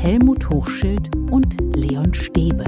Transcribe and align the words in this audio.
Helmut 0.00 0.48
Hochschild 0.48 1.10
und 1.28 1.56
Leon 1.74 2.14
Stäbe. 2.14 2.62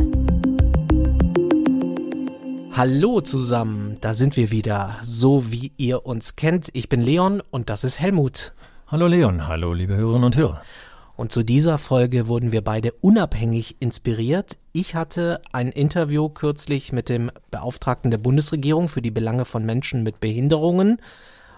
Hallo 2.72 3.20
zusammen, 3.20 3.96
da 4.00 4.14
sind 4.14 4.36
wir 4.36 4.50
wieder, 4.50 4.96
so 5.02 5.52
wie 5.52 5.70
ihr 5.76 6.04
uns 6.04 6.34
kennt. 6.34 6.70
Ich 6.72 6.88
bin 6.88 7.00
Leon 7.00 7.40
und 7.52 7.70
das 7.70 7.84
ist 7.84 8.00
Helmut. 8.00 8.52
Hallo 8.88 9.06
Leon, 9.06 9.46
hallo 9.46 9.72
liebe 9.72 9.94
Hörerinnen 9.94 10.24
und 10.24 10.36
Hörer. 10.36 10.60
Und 11.16 11.30
zu 11.30 11.44
dieser 11.44 11.78
Folge 11.78 12.26
wurden 12.26 12.50
wir 12.50 12.64
beide 12.64 12.90
unabhängig 13.00 13.76
inspiriert. 13.78 14.58
Ich 14.72 14.96
hatte 14.96 15.40
ein 15.52 15.68
Interview 15.68 16.30
kürzlich 16.30 16.92
mit 16.92 17.08
dem 17.08 17.30
Beauftragten 17.52 18.10
der 18.10 18.18
Bundesregierung 18.18 18.88
für 18.88 19.02
die 19.02 19.12
Belange 19.12 19.44
von 19.44 19.64
Menschen 19.64 20.02
mit 20.02 20.18
Behinderungen. 20.18 21.00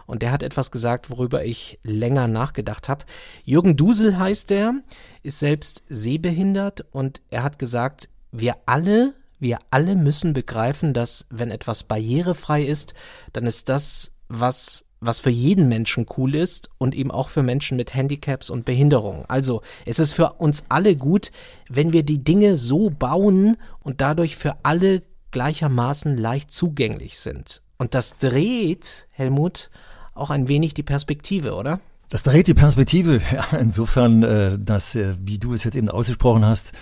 Und 0.06 0.23
der 0.23 0.33
hat 0.33 0.42
etwas 0.42 0.70
gesagt, 0.70 1.11
worüber 1.11 1.45
ich 1.45 1.79
länger 1.83 2.29
nachgedacht 2.29 2.88
habe. 2.88 3.05
Jürgen 3.45 3.77
Dusel 3.77 4.19
heißt 4.19 4.51
er, 4.51 4.75
ist 5.23 5.38
selbst 5.38 5.84
sehbehindert 5.88 6.84
und 6.91 7.23
er 7.30 7.42
hat 7.42 7.59
gesagt, 7.59 8.09
wir 8.30 8.56
alle, 8.66 9.15
wir 9.38 9.59
alle 9.70 9.97
müssen 9.97 10.33
begreifen, 10.33 10.95
dass 10.95 11.27
wenn 11.30 11.51
etwas 11.51 11.84
barrierefrei 11.84 12.62
ist, 12.62 12.95
dann 13.33 13.47
ist 13.47 13.69
das, 13.69 14.12
was 14.28 14.84
was 15.02 15.19
für 15.19 15.30
jeden 15.30 15.69
Menschen 15.69 16.06
cool 16.16 16.37
ist 16.37 16.70
und 16.78 16.95
eben 16.95 17.11
auch 17.11 17.28
für 17.28 17.42
Menschen 17.42 17.77
mit 17.77 17.92
Handicaps 17.92 18.50
und 18.50 18.64
Behinderungen. 18.64 19.25
Also 19.27 19.61
es 19.84 19.98
ist 19.98 20.12
für 20.12 20.34
uns 20.34 20.64
alle 20.69 20.95
gut, 20.95 21.33
wenn 21.69 21.92
wir 21.92 22.05
die 22.05 22.23
Dinge 22.23 22.56
so 22.56 22.89
bauen 22.89 23.56
und 23.80 24.00
dadurch 24.00 24.37
für 24.37 24.59
alle 24.62 25.03
gleichermaßen 25.33 26.16
leicht 26.16 26.53
zugänglich 26.53 27.19
sind. 27.19 27.62
Und 27.78 27.94
das 27.94 28.19
dreht, 28.19 29.09
Helmut, 29.11 29.70
auch 30.14 30.30
ein 30.30 30.48
wenig 30.48 30.74
die 30.74 30.82
Perspektive, 30.82 31.55
oder? 31.55 31.80
Das 32.12 32.22
dreht 32.22 32.46
die 32.46 32.52
Perspektive, 32.52 33.22
ja, 33.32 33.56
insofern, 33.58 34.22
äh, 34.22 34.58
dass, 34.58 34.94
äh, 34.94 35.14
wie 35.19 35.38
du 35.38 35.54
es 35.54 35.64
jetzt 35.64 35.77
eben 35.77 35.88
ausgesprochen 35.88 36.44
hast, 36.44 36.72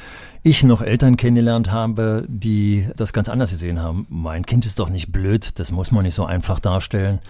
ich 0.43 0.65
noch 0.65 0.83
Eltern 0.83 1.17
kennengelernt 1.17 1.71
habe, 1.71 2.25
die 2.27 2.89
das 2.97 3.13
ganz 3.13 3.29
anders 3.29 3.51
gesehen 3.51 3.79
haben. 3.79 4.07
Mein 4.09 4.45
Kind 4.45 4.67
ist 4.67 4.81
doch 4.81 4.91
nicht 4.91 5.13
blöd, 5.13 5.61
das 5.61 5.71
muss 5.71 5.93
man 5.93 6.03
nicht 6.03 6.15
so 6.15 6.25
einfach 6.25 6.59
darstellen. 6.59 7.21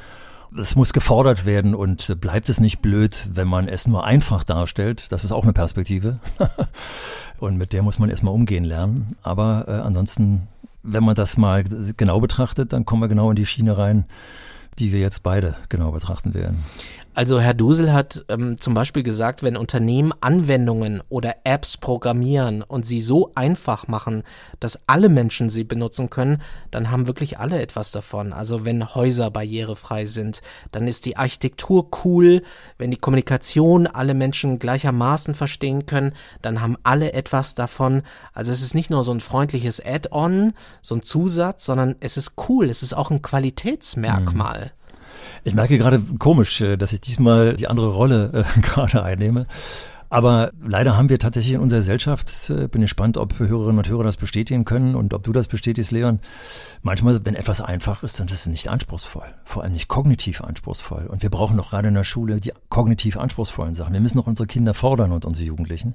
Es 0.58 0.76
muss 0.76 0.92
gefordert 0.92 1.44
werden 1.44 1.74
und 1.74 2.20
bleibt 2.20 2.48
es 2.48 2.58
nicht 2.58 2.80
blöd, 2.80 3.28
wenn 3.32 3.46
man 3.46 3.68
es 3.68 3.86
nur 3.86 4.04
einfach 4.04 4.44
darstellt. 4.44 5.12
Das 5.12 5.22
ist 5.22 5.30
auch 5.30 5.44
eine 5.44 5.52
Perspektive. 5.52 6.20
und 7.38 7.58
mit 7.58 7.72
der 7.72 7.82
muss 7.82 7.98
man 7.98 8.10
erstmal 8.10 8.34
umgehen 8.34 8.64
lernen. 8.64 9.14
Aber 9.22 9.66
äh, 9.68 9.72
ansonsten, 9.72 10.48
wenn 10.82 11.04
man 11.04 11.14
das 11.14 11.36
mal 11.36 11.64
genau 11.96 12.18
betrachtet, 12.20 12.72
dann 12.72 12.86
kommen 12.86 13.02
wir 13.02 13.08
genau 13.08 13.28
in 13.30 13.36
die 13.36 13.46
Schiene 13.46 13.76
rein, 13.76 14.06
die 14.80 14.92
wir 14.92 15.00
jetzt 15.00 15.22
beide 15.22 15.56
genau 15.68 15.92
betrachten 15.92 16.34
werden. 16.34 16.64
Also 17.20 17.38
Herr 17.38 17.52
Dusel 17.52 17.92
hat 17.92 18.24
ähm, 18.30 18.58
zum 18.58 18.72
Beispiel 18.72 19.02
gesagt, 19.02 19.42
wenn 19.42 19.58
Unternehmen 19.58 20.14
Anwendungen 20.22 21.02
oder 21.10 21.34
Apps 21.44 21.76
programmieren 21.76 22.62
und 22.62 22.86
sie 22.86 23.02
so 23.02 23.32
einfach 23.34 23.88
machen, 23.88 24.22
dass 24.58 24.88
alle 24.88 25.10
Menschen 25.10 25.50
sie 25.50 25.64
benutzen 25.64 26.08
können, 26.08 26.40
dann 26.70 26.90
haben 26.90 27.06
wirklich 27.06 27.38
alle 27.38 27.60
etwas 27.60 27.92
davon. 27.92 28.32
Also 28.32 28.64
wenn 28.64 28.94
Häuser 28.94 29.30
barrierefrei 29.30 30.06
sind, 30.06 30.40
dann 30.72 30.86
ist 30.86 31.04
die 31.04 31.18
Architektur 31.18 31.90
cool. 32.06 32.42
Wenn 32.78 32.90
die 32.90 32.96
Kommunikation 32.96 33.86
alle 33.86 34.14
Menschen 34.14 34.58
gleichermaßen 34.58 35.34
verstehen 35.34 35.84
können, 35.84 36.14
dann 36.40 36.62
haben 36.62 36.78
alle 36.84 37.12
etwas 37.12 37.54
davon. 37.54 38.00
Also 38.32 38.50
es 38.50 38.62
ist 38.62 38.74
nicht 38.74 38.88
nur 38.88 39.04
so 39.04 39.12
ein 39.12 39.20
freundliches 39.20 39.84
Add-on, 39.84 40.54
so 40.80 40.94
ein 40.94 41.02
Zusatz, 41.02 41.66
sondern 41.66 41.96
es 42.00 42.16
ist 42.16 42.32
cool. 42.48 42.70
Es 42.70 42.82
ist 42.82 42.94
auch 42.94 43.10
ein 43.10 43.20
Qualitätsmerkmal. 43.20 44.72
Mhm. 44.74 44.79
Ich 45.44 45.54
merke 45.54 45.78
gerade 45.78 46.00
komisch, 46.18 46.60
äh, 46.60 46.76
dass 46.76 46.92
ich 46.92 47.00
diesmal 47.00 47.54
die 47.54 47.68
andere 47.68 47.88
Rolle 47.88 48.44
äh, 48.56 48.60
gerade 48.62 49.02
einnehme. 49.02 49.46
Aber 50.12 50.50
leider 50.60 50.96
haben 50.96 51.08
wir 51.08 51.20
tatsächlich 51.20 51.54
in 51.54 51.60
unserer 51.60 51.78
Gesellschaft, 51.78 52.50
äh, 52.50 52.66
bin 52.66 52.80
gespannt, 52.80 53.16
ob 53.16 53.38
Hörerinnen 53.38 53.78
und 53.78 53.88
Hörer 53.88 54.02
das 54.02 54.16
bestätigen 54.16 54.64
können 54.64 54.96
und 54.96 55.14
ob 55.14 55.22
du 55.22 55.32
das 55.32 55.46
bestätigst, 55.46 55.92
Leon. 55.92 56.18
Manchmal, 56.82 57.24
wenn 57.24 57.36
etwas 57.36 57.60
einfach 57.60 58.02
ist, 58.02 58.18
dann 58.18 58.26
ist 58.26 58.34
es 58.34 58.46
nicht 58.48 58.68
anspruchsvoll. 58.68 59.28
Vor 59.44 59.62
allem 59.62 59.72
nicht 59.72 59.86
kognitiv 59.86 60.40
anspruchsvoll. 60.40 61.06
Und 61.06 61.22
wir 61.22 61.30
brauchen 61.30 61.56
doch 61.56 61.70
gerade 61.70 61.88
in 61.88 61.94
der 61.94 62.02
Schule 62.02 62.40
die 62.40 62.52
kognitiv 62.70 63.16
anspruchsvollen 63.16 63.74
Sachen. 63.74 63.92
Wir 63.92 64.00
müssen 64.00 64.18
noch 64.18 64.26
unsere 64.26 64.48
Kinder 64.48 64.74
fordern 64.74 65.12
und 65.12 65.24
unsere 65.24 65.46
Jugendlichen. 65.46 65.94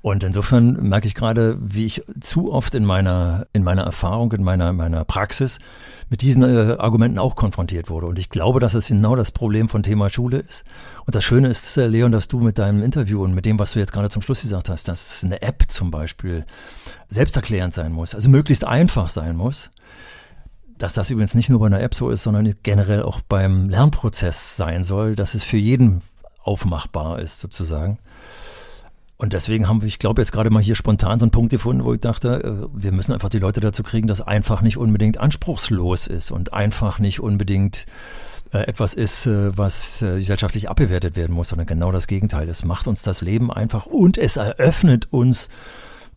Und 0.00 0.24
insofern 0.24 0.88
merke 0.88 1.06
ich 1.06 1.14
gerade, 1.14 1.56
wie 1.60 1.86
ich 1.86 2.02
zu 2.20 2.52
oft 2.52 2.74
in 2.74 2.84
meiner, 2.84 3.46
in 3.52 3.62
meiner 3.62 3.82
Erfahrung, 3.82 4.32
in 4.32 4.42
meiner, 4.42 4.72
meiner 4.72 5.04
Praxis 5.04 5.60
mit 6.12 6.20
diesen 6.20 6.42
äh, 6.42 6.76
Argumenten 6.78 7.18
auch 7.18 7.36
konfrontiert 7.36 7.88
wurde. 7.88 8.06
Und 8.06 8.18
ich 8.18 8.28
glaube, 8.28 8.60
dass 8.60 8.74
es 8.74 8.88
genau 8.88 9.16
das 9.16 9.32
Problem 9.32 9.70
von 9.70 9.82
Thema 9.82 10.10
Schule 10.10 10.40
ist. 10.40 10.62
Und 11.06 11.14
das 11.14 11.24
Schöne 11.24 11.48
ist, 11.48 11.78
äh, 11.78 11.86
Leon, 11.86 12.12
dass 12.12 12.28
du 12.28 12.38
mit 12.38 12.58
deinem 12.58 12.82
Interview 12.82 13.24
und 13.24 13.34
mit 13.34 13.46
dem, 13.46 13.58
was 13.58 13.72
du 13.72 13.78
jetzt 13.78 13.94
gerade 13.94 14.10
zum 14.10 14.20
Schluss 14.20 14.42
gesagt 14.42 14.68
hast, 14.68 14.88
dass 14.88 15.24
eine 15.24 15.40
App 15.40 15.64
zum 15.68 15.90
Beispiel 15.90 16.44
selbsterklärend 17.08 17.72
sein 17.72 17.92
muss, 17.92 18.14
also 18.14 18.28
möglichst 18.28 18.66
einfach 18.66 19.08
sein 19.08 19.36
muss. 19.36 19.70
Dass 20.76 20.92
das 20.92 21.08
übrigens 21.08 21.34
nicht 21.34 21.48
nur 21.48 21.60
bei 21.60 21.66
einer 21.66 21.80
App 21.80 21.94
so 21.94 22.10
ist, 22.10 22.24
sondern 22.24 22.56
generell 22.62 23.04
auch 23.04 23.22
beim 23.22 23.70
Lernprozess 23.70 24.58
sein 24.58 24.82
soll, 24.82 25.16
dass 25.16 25.32
es 25.32 25.44
für 25.44 25.56
jeden 25.56 26.02
aufmachbar 26.42 27.20
ist, 27.20 27.38
sozusagen. 27.38 27.98
Und 29.22 29.34
deswegen 29.34 29.68
haben 29.68 29.82
wir, 29.82 29.86
ich 29.86 30.00
glaube, 30.00 30.20
jetzt 30.20 30.32
gerade 30.32 30.50
mal 30.50 30.60
hier 30.60 30.74
spontan 30.74 31.20
so 31.20 31.24
einen 31.24 31.30
Punkt 31.30 31.52
gefunden, 31.52 31.84
wo 31.84 31.94
ich 31.94 32.00
dachte, 32.00 32.42
äh, 32.42 32.68
wir 32.72 32.90
müssen 32.90 33.12
einfach 33.12 33.28
die 33.28 33.38
Leute 33.38 33.60
dazu 33.60 33.84
kriegen, 33.84 34.08
dass 34.08 34.20
einfach 34.20 34.62
nicht 34.62 34.76
unbedingt 34.76 35.16
anspruchslos 35.16 36.08
ist 36.08 36.32
und 36.32 36.52
einfach 36.52 36.98
nicht 36.98 37.20
unbedingt 37.20 37.86
äh, 38.52 38.66
etwas 38.66 38.94
ist, 38.94 39.26
äh, 39.26 39.56
was 39.56 40.00
gesellschaftlich 40.00 40.68
abgewertet 40.68 41.14
werden 41.14 41.36
muss, 41.36 41.50
sondern 41.50 41.68
genau 41.68 41.92
das 41.92 42.08
Gegenteil. 42.08 42.48
Es 42.48 42.64
macht 42.64 42.88
uns 42.88 43.02
das 43.02 43.20
Leben 43.20 43.52
einfach 43.52 43.86
und 43.86 44.18
es 44.18 44.38
eröffnet 44.38 45.06
uns 45.12 45.48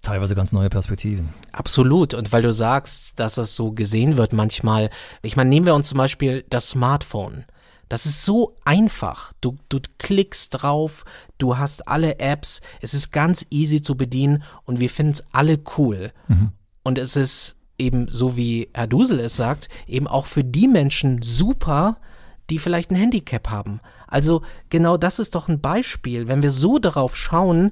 teilweise 0.02 0.34
ganz 0.34 0.52
neue 0.52 0.70
Perspektiven. 0.70 1.32
Absolut. 1.52 2.16
Und 2.16 2.32
weil 2.32 2.42
du 2.42 2.54
sagst, 2.54 3.20
dass 3.20 3.36
das 3.36 3.56
so 3.56 3.72
gesehen 3.72 4.18
wird 4.18 4.34
manchmal, 4.34 4.90
ich 5.22 5.36
meine, 5.36 5.52
nehmen 5.52 5.68
wir 5.68 5.76
uns 5.76 5.90
zum 5.90 6.00
Beispiel 6.00 6.44
das 6.50 6.70
Smartphone. 6.70 7.46
Das 7.90 8.06
ist 8.06 8.26
so 8.26 8.56
einfach. 8.66 9.34
Du, 9.42 9.58
du 9.70 9.80
klickst 9.98 10.62
drauf, 10.62 11.06
du 11.38 11.58
hast 11.58 11.88
alle 11.88 12.20
Apps, 12.20 12.62
es 12.82 12.94
ist 12.94 13.12
ganz 13.12 13.46
easy 13.50 13.82
zu 13.82 13.96
bedienen 13.96 14.44
und 14.66 14.80
wir 14.80 14.90
finden 14.90 15.14
es 15.14 15.24
alle 15.32 15.60
cool. 15.78 16.12
Mhm. 16.28 16.52
Und 16.84 16.98
es 16.98 17.16
ist 17.16 17.56
eben, 17.78 18.08
so 18.10 18.38
wie 18.38 18.70
Herr 18.74 18.88
Dusel 18.88 19.20
es 19.20 19.36
sagt, 19.36 19.70
eben 19.88 20.08
auch 20.08 20.26
für 20.26 20.44
die 20.44 20.68
Menschen 20.68 21.22
super, 21.22 21.98
die 22.50 22.60
vielleicht 22.60 22.92
ein 22.92 22.96
Handicap 22.96 23.50
haben. 23.50 23.80
Also 24.08 24.44
genau 24.70 24.98
das 24.98 25.20
ist 25.20 25.36
doch 25.36 25.48
ein 25.48 25.62
Beispiel. 25.62 26.28
Wenn 26.28 26.44
wir 26.44 26.52
so 26.52 26.78
darauf 26.78 27.16
schauen, 27.16 27.72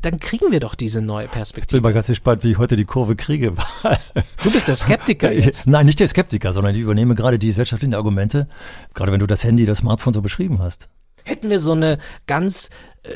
dann 0.00 0.20
kriegen 0.20 0.52
wir 0.52 0.60
doch 0.60 0.74
diese 0.74 1.02
neue 1.02 1.26
Perspektive. 1.28 1.76
Ich 1.76 1.82
bin 1.82 1.90
mal 1.90 1.94
ganz 1.94 2.06
gespannt, 2.06 2.44
wie 2.44 2.52
ich 2.52 2.58
heute 2.58 2.76
die 2.76 2.84
Kurve 2.84 3.16
kriege. 3.16 3.52
Du 4.42 4.50
bist 4.50 4.68
der 4.68 4.76
Skeptiker 4.76 5.32
jetzt. 5.32 5.66
Nein, 5.66 5.86
nicht 5.86 6.00
der 6.00 6.08
Skeptiker, 6.08 6.52
sondern 6.52 6.74
ich 6.74 6.80
übernehme 6.80 7.14
gerade 7.14 7.38
die 7.38 7.48
gesellschaftlichen 7.48 7.94
Argumente, 7.94 8.48
gerade 8.94 9.10
wenn 9.12 9.20
du 9.20 9.26
das 9.26 9.42
Handy, 9.42 9.66
das 9.66 9.78
Smartphone 9.78 10.12
so 10.12 10.22
beschrieben 10.22 10.60
hast. 10.60 10.88
Hätten 11.24 11.50
wir 11.50 11.58
so 11.58 11.72
eine 11.72 11.98
ganz 12.26 12.70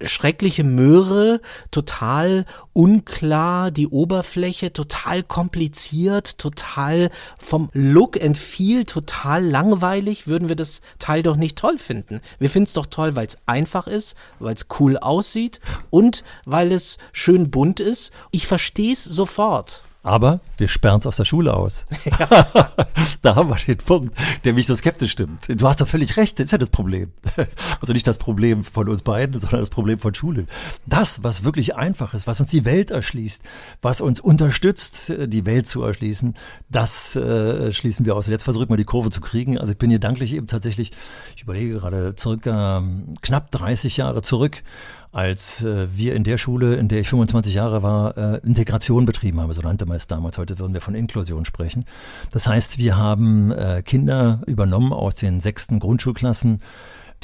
schreckliche 0.05 0.65
Möhre, 0.65 1.41
total 1.71 2.47
unklar, 2.73 3.71
die 3.71 3.89
Oberfläche, 3.89 4.73
total 4.73 5.23
kompliziert, 5.23 6.39
total 6.39 7.11
vom 7.39 7.71
Look 7.73 8.23
and 8.23 8.39
Feel 8.39 8.85
total 8.85 9.45
langweilig, 9.45 10.27
würden 10.27 10.49
wir 10.49 10.57
das 10.57 10.81
Teil 10.99 11.23
doch 11.23 11.37
nicht 11.37 11.59
toll 11.59 11.79
finden. 11.79 12.21
Wir 12.39 12.51
finden 12.51 12.67
es 12.67 12.73
doch 12.73 12.87
toll, 12.87 13.17
weil 13.17 13.27
es 13.27 13.39
einfach 13.47 13.87
ist, 13.87 14.17
weil 14.39 14.55
es 14.55 14.67
cool 14.79 14.97
aussieht 14.97 15.61
und 15.91 16.25
weil 16.45 16.73
es 16.73 16.99
schön 17.13 17.51
bunt 17.51 17.81
ist. 17.81 18.13
Ich 18.31 18.47
verstehe 18.47 18.93
es 18.93 19.05
sofort. 19.05 19.83
Aber 20.03 20.41
wir 20.57 20.69
sperren 20.69 20.99
es 20.99 21.07
aus 21.07 21.17
der 21.17 21.25
Schule 21.25 21.55
aus. 21.55 21.87
Ja. 22.05 22.53
da 23.23 23.37
haben 23.37 23.49
wir 23.49 23.57
den 23.57 23.79
Punkt, 23.79 24.17
der 24.45 24.53
mich 24.53 24.67
so 24.67 24.75
skeptisch 24.75 25.13
stimmt. 25.13 25.49
Du 25.49 25.67
hast 25.67 25.81
doch 25.81 25.89
völlig 25.89 26.17
recht, 26.17 26.39
das 26.39 26.47
ist 26.47 26.53
ja 26.53 26.59
das 26.59 26.71
Problem. 26.71 27.13
Also 27.81 27.93
nicht 27.93 28.07
das 28.07 28.19
Problem 28.19 28.63
von 28.63 28.89
uns 28.89 29.03
beiden, 29.03 29.41
sondern 29.41 29.61
das 29.61 29.71
Problem 29.71 29.99
von 29.99 30.15
Schule. 30.15 30.47
Das, 30.87 31.25
was 31.25 31.43
wirklich 31.43 31.75
einfach 31.75 32.15
ist, 32.15 32.27
was 32.27 32.41
uns 32.41 32.51
die 32.51 32.65
Welt 32.65 32.91
erschließt, 32.93 33.43
was 33.81 34.01
uns 34.01 34.21
unterstützt, 34.21 35.13
die 35.27 35.47
Welt 35.47 35.67
zu 35.67 35.83
erschließen, 35.83 36.35
das 36.69 37.17
äh, 37.17 37.73
schließen 37.73 38.07
wir 38.07 38.15
aus. 38.15 38.27
Und 38.27 38.33
jetzt 38.33 38.45
versuche 38.45 38.65
ich 38.65 38.71
mal 38.71 38.77
die 38.77 38.85
Kurve 38.85 39.11
zu 39.11 39.21
kriegen. 39.21 39.59
Also 39.59 39.73
ich 39.73 39.79
bin 39.79 39.91
hier 39.91 39.99
danklich 39.99 40.33
eben 40.33 40.47
tatsächlich, 40.47 40.93
ich 41.35 41.43
überlege 41.43 41.75
gerade, 41.75 42.15
circa 42.17 42.79
ähm, 42.79 43.15
knapp 43.21 43.51
30 43.51 43.97
Jahre 43.97 44.23
zurück 44.23 44.63
als 45.13 45.63
äh, 45.63 45.87
wir 45.95 46.15
in 46.15 46.25
der 46.25 46.39
Schule, 46.39 46.75
in 46.77 46.89
der 46.89 47.01
ich 47.01 47.09
25 47.09 47.55
Jahre 47.55 47.83
war, 47.83 48.17
äh, 48.17 48.39
Integration 48.39 49.05
betrieben 49.05 49.41
haben. 49.41 49.53
So 49.53 49.61
nannte 49.61 49.87
man 49.87 49.99
es 49.99 50.07
damals. 50.07 50.39
Heute 50.39 50.59
würden 50.59 50.73
wir 50.73 50.81
von 50.81 50.95
Inklusion 50.95 51.45
sprechen. 51.45 51.85
Das 52.31 52.47
heißt, 52.47 52.79
wir 52.79 52.97
haben 52.97 53.53
äh, 53.53 53.83
Kinder 53.83 54.41
übernommen 54.47 54.93
aus 54.93 55.15
den 55.15 55.41
sechsten 55.41 55.79
Grundschulklassen, 55.79 56.61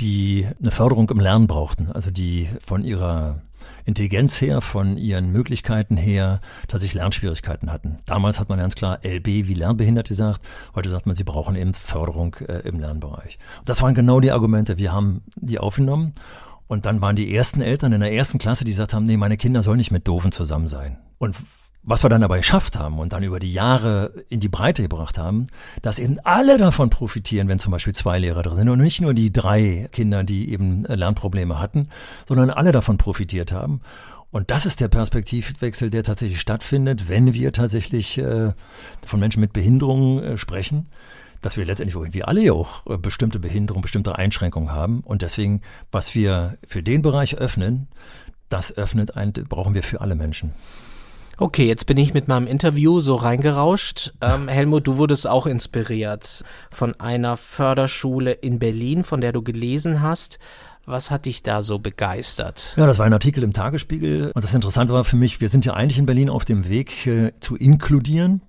die 0.00 0.46
eine 0.61 0.70
Förderung 0.70 1.08
im 1.11 1.19
Lernen 1.19 1.46
brauchten. 1.46 1.90
Also 1.90 2.11
die 2.11 2.49
von 2.61 2.85
ihrer 2.85 3.40
Intelligenz 3.87 4.38
her, 4.43 4.61
von 4.61 4.99
ihren 4.99 5.32
Möglichkeiten 5.32 5.96
her 5.96 6.40
tatsächlich 6.69 7.00
Lernschwierigkeiten 7.00 7.73
hatten. 7.73 7.96
Damals 8.05 8.38
hat 8.38 8.50
man 8.50 8.58
ganz 8.58 8.75
klar 8.75 8.99
LB 9.02 9.26
wie 9.26 9.55
Lernbehindert 9.55 10.08
gesagt. 10.08 10.43
Heute 10.75 10.90
sagt 10.90 11.06
man, 11.06 11.17
sie 11.17 11.25
brauchen 11.25 11.56
eben 11.56 11.73
Förderung 11.73 12.37
äh, 12.46 12.61
im 12.69 12.79
Lernbereich. 12.79 13.38
Das 13.64 13.81
waren 13.81 13.94
genau 13.94 14.20
die 14.20 14.31
Argumente. 14.31 14.76
Wir 14.76 14.93
haben 14.93 15.23
die 15.37 15.58
aufgenommen 15.58 16.12
Und 16.69 16.87
dann 16.87 17.00
waren 17.00 17.17
die 17.17 17.35
ersten 17.35 17.61
Eltern 17.61 17.93
in 17.93 18.00
der 18.00 18.12
ersten 18.12 18.38
Klasse, 18.38 18.65
die 18.65 18.70
gesagt 18.70 18.94
haben, 18.94 19.05
nee, 19.05 19.17
meine 19.17 19.37
Kinder 19.37 19.62
sollen 19.62 19.79
nicht 19.79 19.91
mit 19.91 20.06
Doofen 20.06 20.31
zusammen 20.31 20.69
sein. 20.69 20.99
Und 21.19 21.37
was 21.82 22.05
wir 22.05 22.11
dann 22.11 22.20
dabei 22.20 22.38
geschafft 22.38 22.79
haben 22.79 22.99
und 22.99 23.15
dann 23.15 23.23
über 23.23 23.38
die 23.38 23.53
Jahre 23.53 24.12
in 24.29 24.41
die 24.41 24.50
Breite 24.50 24.82
gebracht 24.82 25.17
haben, 25.17 25.47
dass 25.81 25.99
eben 25.99 26.19
alle 26.23 26.59
davon 26.59 26.91
profitieren, 26.91 27.49
wenn 27.49 27.59
zum 27.59 27.70
Beispiel 27.70 27.94
zwei 27.94 28.19
Lehrer 28.19 28.43
drin 28.43 28.56
sind 28.56 28.69
und 28.69 28.81
nicht 28.81 29.00
nur 29.00 29.15
die 29.15 29.32
drei 29.32 29.88
Kinder, 29.91 30.23
die 30.23 30.53
eben 30.53 30.85
Lernprobleme 30.85 31.59
hatten, 31.59 31.88
sondern 32.26 32.50
alle 32.50 32.73
davon 32.73 32.99
profitiert 32.99 33.53
haben. 33.53 33.81
Und 34.31 34.50
das 34.50 34.67
ist 34.67 34.82
der 34.82 34.88
Perspektivwechsel, 34.88 35.88
der 35.88 36.03
tatsächlich 36.03 36.41
stattfindet, 36.41 37.09
wenn 37.09 37.32
wir 37.32 37.53
tatsächlich 37.53 38.19
äh, 38.19 38.53
von 39.03 39.21
Menschen 39.21 39.41
mit 39.41 39.55
Behinderungen 39.55 40.23
äh, 40.23 40.37
sprechen 40.37 40.88
dass 41.40 41.56
wir 41.56 41.64
letztendlich 41.64 41.96
irgendwie 41.96 42.25
alle 42.25 42.43
ja 42.43 42.52
auch 42.52 42.87
äh, 42.87 42.96
bestimmte 42.96 43.38
Behinderungen, 43.38 43.82
bestimmte 43.82 44.17
Einschränkungen 44.17 44.73
haben. 44.73 45.00
Und 45.00 45.23
deswegen, 45.23 45.62
was 45.90 46.14
wir 46.14 46.58
für 46.67 46.82
den 46.82 47.02
Bereich 47.02 47.37
öffnen, 47.37 47.88
das 48.49 48.76
öffnet 48.76 49.17
ein, 49.17 49.32
brauchen 49.32 49.75
wir 49.75 49.82
für 49.82 50.00
alle 50.00 50.14
Menschen. 50.14 50.52
Okay, 51.40 51.67
jetzt 51.67 51.87
bin 51.87 51.96
ich 51.99 52.14
mit 52.14 52.26
meinem 52.26 52.49
Interview 52.49 52.99
so 52.99 53.14
reingerauscht. 53.14 54.12
Ähm, 54.20 54.49
Helmut, 54.49 54.88
du 54.88 54.96
wurdest 54.96 55.29
auch 55.29 55.46
inspiriert 55.46 56.43
von 56.70 56.99
einer 56.99 57.37
Förderschule 57.37 58.32
in 58.32 58.58
Berlin, 58.58 59.05
von 59.05 59.20
der 59.20 59.32
du 59.32 59.43
gelesen 59.43 60.02
hast. 60.02 60.40
Was 60.85 61.12
hat 61.12 61.26
dich 61.26 61.44
da 61.44 61.62
so 61.62 61.79
begeistert? 61.79 62.73
Ja, 62.76 62.87
das 62.87 62.99
war 62.99 63.06
ein 63.06 63.12
Artikel 63.12 63.44
im 63.44 63.52
Tagesspiegel. 63.52 64.32
Und 64.35 64.43
das 64.43 64.55
Interessante 64.55 64.93
war 64.93 65.05
für 65.05 65.17
mich, 65.17 65.40
wir 65.40 65.49
sind 65.49 65.64
ja 65.64 65.75
eigentlich 65.75 65.99
in 65.99 66.06
Berlin 66.06 66.29
auf 66.29 66.44
dem 66.44 66.69
Weg 66.69 67.06
äh, 67.06 67.32
zu 67.38 67.56
inkludieren. 67.56 68.43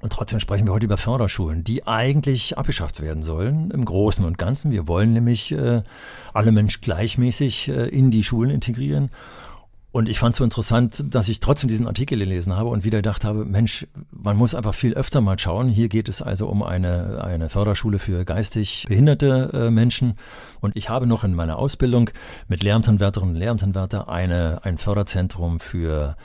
Und 0.00 0.12
trotzdem 0.12 0.38
sprechen 0.38 0.66
wir 0.66 0.72
heute 0.72 0.86
über 0.86 0.96
Förderschulen, 0.96 1.64
die 1.64 1.86
eigentlich 1.86 2.56
abgeschafft 2.56 3.00
werden 3.00 3.22
sollen 3.22 3.70
im 3.72 3.84
Großen 3.84 4.24
und 4.24 4.38
Ganzen. 4.38 4.70
Wir 4.70 4.86
wollen 4.86 5.12
nämlich 5.12 5.50
äh, 5.52 5.82
alle 6.32 6.52
Menschen 6.52 6.82
gleichmäßig 6.82 7.68
äh, 7.68 7.88
in 7.88 8.10
die 8.10 8.22
Schulen 8.22 8.50
integrieren. 8.50 9.10
Und 9.90 10.08
ich 10.08 10.18
fand 10.18 10.34
es 10.34 10.38
so 10.38 10.44
interessant, 10.44 11.02
dass 11.14 11.28
ich 11.28 11.40
trotzdem 11.40 11.68
diesen 11.68 11.88
Artikel 11.88 12.18
gelesen 12.18 12.54
habe 12.54 12.68
und 12.68 12.84
wieder 12.84 12.98
gedacht 12.98 13.24
habe, 13.24 13.44
Mensch, 13.44 13.86
man 14.10 14.36
muss 14.36 14.54
einfach 14.54 14.74
viel 14.74 14.94
öfter 14.94 15.20
mal 15.20 15.38
schauen. 15.38 15.68
Hier 15.68 15.88
geht 15.88 16.08
es 16.08 16.20
also 16.20 16.46
um 16.46 16.62
eine, 16.62 17.24
eine 17.24 17.48
Förderschule 17.48 17.98
für 17.98 18.24
geistig 18.24 18.84
behinderte 18.86 19.50
äh, 19.52 19.70
Menschen. 19.70 20.14
Und 20.60 20.76
ich 20.76 20.90
habe 20.90 21.06
noch 21.06 21.24
in 21.24 21.34
meiner 21.34 21.58
Ausbildung 21.58 22.10
mit 22.48 22.62
Lehramtsanwärterinnen 22.62 23.34
und 23.34 23.40
Lehramtsanwärter 23.40 24.08
eine, 24.08 24.60
ein 24.62 24.78
Förderzentrum 24.78 25.58
für 25.58 26.16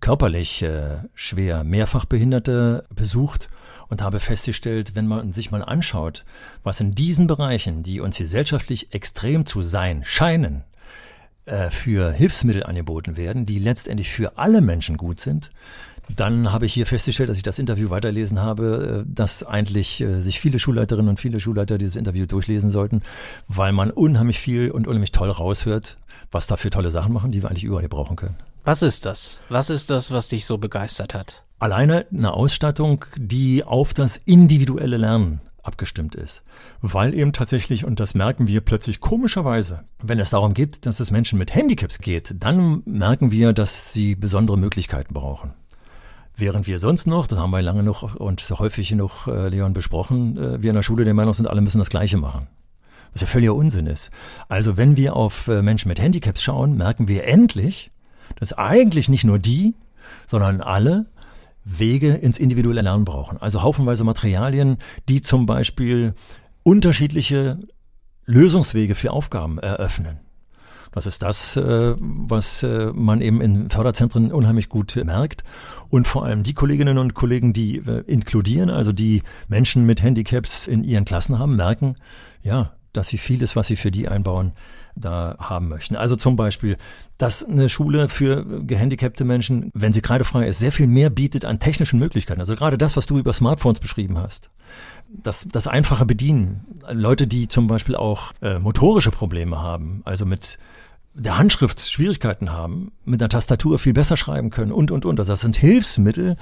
körperlich 0.00 0.62
äh, 0.62 0.98
schwer 1.14 1.64
Mehrfachbehinderte 1.64 2.84
besucht 2.94 3.50
und 3.88 4.02
habe 4.02 4.20
festgestellt, 4.20 4.94
wenn 4.94 5.06
man 5.06 5.32
sich 5.32 5.50
mal 5.50 5.62
anschaut, 5.62 6.24
was 6.62 6.80
in 6.80 6.94
diesen 6.94 7.26
Bereichen, 7.26 7.82
die 7.82 8.00
uns 8.00 8.18
gesellschaftlich 8.18 8.94
extrem 8.94 9.46
zu 9.46 9.62
sein 9.62 10.04
scheinen, 10.04 10.64
äh, 11.46 11.70
für 11.70 12.12
Hilfsmittel 12.12 12.62
angeboten 12.64 13.16
werden, 13.16 13.46
die 13.46 13.58
letztendlich 13.58 14.08
für 14.10 14.38
alle 14.38 14.60
Menschen 14.60 14.96
gut 14.96 15.20
sind, 15.20 15.50
dann 16.16 16.52
habe 16.52 16.66
ich 16.66 16.74
hier 16.74 16.86
festgestellt, 16.86 17.28
dass 17.28 17.36
ich 17.36 17.42
das 17.42 17.58
Interview 17.58 17.90
weiterlesen 17.90 18.40
habe, 18.40 19.04
äh, 19.06 19.12
dass 19.12 19.42
eigentlich 19.42 20.00
äh, 20.00 20.20
sich 20.20 20.40
viele 20.40 20.58
Schulleiterinnen 20.58 21.08
und 21.08 21.20
viele 21.20 21.40
Schulleiter 21.40 21.78
dieses 21.78 21.96
Interview 21.96 22.26
durchlesen 22.26 22.70
sollten, 22.70 23.02
weil 23.48 23.72
man 23.72 23.90
unheimlich 23.90 24.38
viel 24.38 24.70
und 24.70 24.86
unheimlich 24.86 25.12
toll 25.12 25.30
raushört, 25.30 25.98
was 26.30 26.46
da 26.46 26.56
für 26.56 26.70
tolle 26.70 26.90
Sachen 26.90 27.12
machen, 27.12 27.32
die 27.32 27.42
wir 27.42 27.50
eigentlich 27.50 27.64
überall 27.64 27.88
brauchen 27.88 28.16
können. 28.16 28.36
Was 28.64 28.82
ist 28.82 29.06
das? 29.06 29.40
Was 29.48 29.70
ist 29.70 29.88
das, 29.90 30.10
was 30.10 30.28
dich 30.28 30.44
so 30.44 30.58
begeistert 30.58 31.14
hat? 31.14 31.46
Alleine 31.58 32.06
eine 32.12 32.32
Ausstattung, 32.32 33.06
die 33.16 33.64
auf 33.64 33.94
das 33.94 34.18
individuelle 34.18 34.98
Lernen 34.98 35.40
abgestimmt 35.62 36.14
ist. 36.14 36.42
Weil 36.80 37.14
eben 37.14 37.32
tatsächlich, 37.32 37.84
und 37.84 38.00
das 38.00 38.14
merken 38.14 38.46
wir 38.46 38.60
plötzlich 38.60 39.00
komischerweise, 39.00 39.84
wenn 40.02 40.18
es 40.18 40.30
darum 40.30 40.54
geht, 40.54 40.86
dass 40.86 41.00
es 41.00 41.10
Menschen 41.10 41.38
mit 41.38 41.54
Handicaps 41.54 41.98
geht, 41.98 42.34
dann 42.38 42.82
merken 42.84 43.30
wir, 43.30 43.52
dass 43.52 43.92
sie 43.92 44.14
besondere 44.14 44.58
Möglichkeiten 44.58 45.14
brauchen. 45.14 45.52
Während 46.36 46.66
wir 46.66 46.78
sonst 46.78 47.06
noch, 47.06 47.26
das 47.26 47.38
haben 47.38 47.50
wir 47.50 47.62
lange 47.62 47.82
noch 47.82 48.14
und 48.14 48.40
häufig 48.58 48.88
genug, 48.88 49.26
äh, 49.26 49.48
Leon, 49.48 49.74
besprochen, 49.74 50.38
äh, 50.38 50.62
wir 50.62 50.70
in 50.70 50.76
der 50.76 50.82
Schule 50.82 51.04
der 51.04 51.14
Meinung 51.14 51.34
sind, 51.34 51.46
alle 51.46 51.60
müssen 51.60 51.78
das 51.78 51.90
Gleiche 51.90 52.16
machen. 52.16 52.46
Was 53.12 53.22
ja 53.22 53.26
völliger 53.26 53.54
Unsinn 53.54 53.86
ist. 53.86 54.10
Also 54.48 54.76
wenn 54.76 54.96
wir 54.96 55.16
auf 55.16 55.48
äh, 55.48 55.62
Menschen 55.62 55.88
mit 55.88 56.00
Handicaps 56.00 56.42
schauen, 56.42 56.76
merken 56.76 57.08
wir 57.08 57.24
endlich, 57.24 57.90
dass 58.36 58.52
eigentlich 58.52 59.08
nicht 59.08 59.24
nur 59.24 59.38
die, 59.38 59.74
sondern 60.26 60.60
alle 60.60 61.06
Wege 61.64 62.14
ins 62.14 62.38
individuelle 62.38 62.82
Lernen 62.82 63.04
brauchen. 63.04 63.38
Also 63.38 63.62
haufenweise 63.62 64.04
Materialien, 64.04 64.78
die 65.08 65.20
zum 65.20 65.46
Beispiel 65.46 66.14
unterschiedliche 66.62 67.58
Lösungswege 68.26 68.94
für 68.94 69.12
Aufgaben 69.12 69.58
eröffnen. 69.58 70.20
Das 70.92 71.06
ist 71.06 71.22
das, 71.22 71.56
äh, 71.56 71.94
was 71.98 72.64
äh, 72.64 72.90
man 72.92 73.20
eben 73.20 73.40
in 73.40 73.70
Förderzentren 73.70 74.32
unheimlich 74.32 74.68
gut 74.68 74.96
merkt. 75.04 75.44
Und 75.88 76.08
vor 76.08 76.24
allem 76.24 76.42
die 76.42 76.54
Kolleginnen 76.54 76.98
und 76.98 77.14
Kollegen, 77.14 77.52
die 77.52 77.76
äh, 77.76 78.02
inkludieren, 78.06 78.70
also 78.70 78.90
die 78.92 79.22
Menschen 79.46 79.86
mit 79.86 80.02
Handicaps 80.02 80.66
in 80.66 80.82
ihren 80.82 81.04
Klassen 81.04 81.38
haben, 81.38 81.54
merken, 81.54 81.94
ja, 82.42 82.72
dass 82.92 83.08
sie 83.08 83.18
vieles, 83.18 83.54
was 83.54 83.68
sie 83.68 83.76
für 83.76 83.92
die 83.92 84.08
einbauen, 84.08 84.52
da 84.94 85.36
haben 85.38 85.68
möchten. 85.68 85.96
Also 85.96 86.16
zum 86.16 86.36
Beispiel, 86.36 86.76
dass 87.18 87.44
eine 87.44 87.68
Schule 87.68 88.08
für 88.08 88.44
gehandicapte 88.64 89.24
Menschen, 89.24 89.70
wenn 89.74 89.92
sie 89.92 90.00
kreidefrei 90.00 90.46
ist, 90.46 90.58
sehr 90.58 90.72
viel 90.72 90.86
mehr 90.86 91.10
bietet 91.10 91.44
an 91.44 91.58
technischen 91.58 91.98
Möglichkeiten. 91.98 92.40
Also 92.40 92.54
gerade 92.56 92.78
das, 92.78 92.96
was 92.96 93.06
du 93.06 93.18
über 93.18 93.32
Smartphones 93.32 93.80
beschrieben 93.80 94.18
hast. 94.18 94.50
Das, 95.08 95.46
das 95.50 95.66
einfache 95.66 96.06
Bedienen. 96.06 96.64
Leute, 96.90 97.26
die 97.26 97.48
zum 97.48 97.66
Beispiel 97.66 97.96
auch 97.96 98.32
äh, 98.42 98.58
motorische 98.58 99.10
Probleme 99.10 99.58
haben, 99.58 100.02
also 100.04 100.24
mit 100.24 100.58
der 101.14 101.38
Handschrift 101.38 101.80
Schwierigkeiten 101.80 102.52
haben, 102.52 102.92
mit 103.04 103.20
der 103.20 103.28
Tastatur 103.28 103.78
viel 103.78 103.92
besser 103.92 104.16
schreiben 104.16 104.50
können 104.50 104.72
und, 104.72 104.90
und, 104.90 105.04
und. 105.04 105.18
Also 105.18 105.32
das 105.32 105.40
sind 105.40 105.56
Hilfsmittel, 105.56 106.36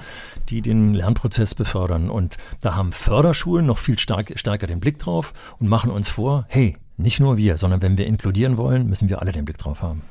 die 0.49 0.61
den 0.61 0.93
Lernprozess 0.93 1.55
befördern. 1.55 2.09
Und 2.09 2.37
da 2.61 2.75
haben 2.75 2.91
Förderschulen 2.91 3.65
noch 3.65 3.79
viel 3.79 3.97
stark, 3.97 4.33
stärker 4.35 4.67
den 4.67 4.79
Blick 4.79 4.99
drauf 4.99 5.33
und 5.59 5.67
machen 5.67 5.91
uns 5.91 6.09
vor, 6.09 6.45
hey, 6.49 6.77
nicht 6.99 7.19
nur 7.19 7.37
wir, 7.37 7.57
sondern 7.57 7.81
wenn 7.81 7.97
wir 7.97 8.05
inkludieren 8.05 8.57
wollen, 8.57 8.87
müssen 8.87 9.09
wir 9.09 9.21
alle 9.21 9.31
den 9.31 9.45
Blick 9.45 9.57
drauf 9.57 9.81
haben. 9.81 10.01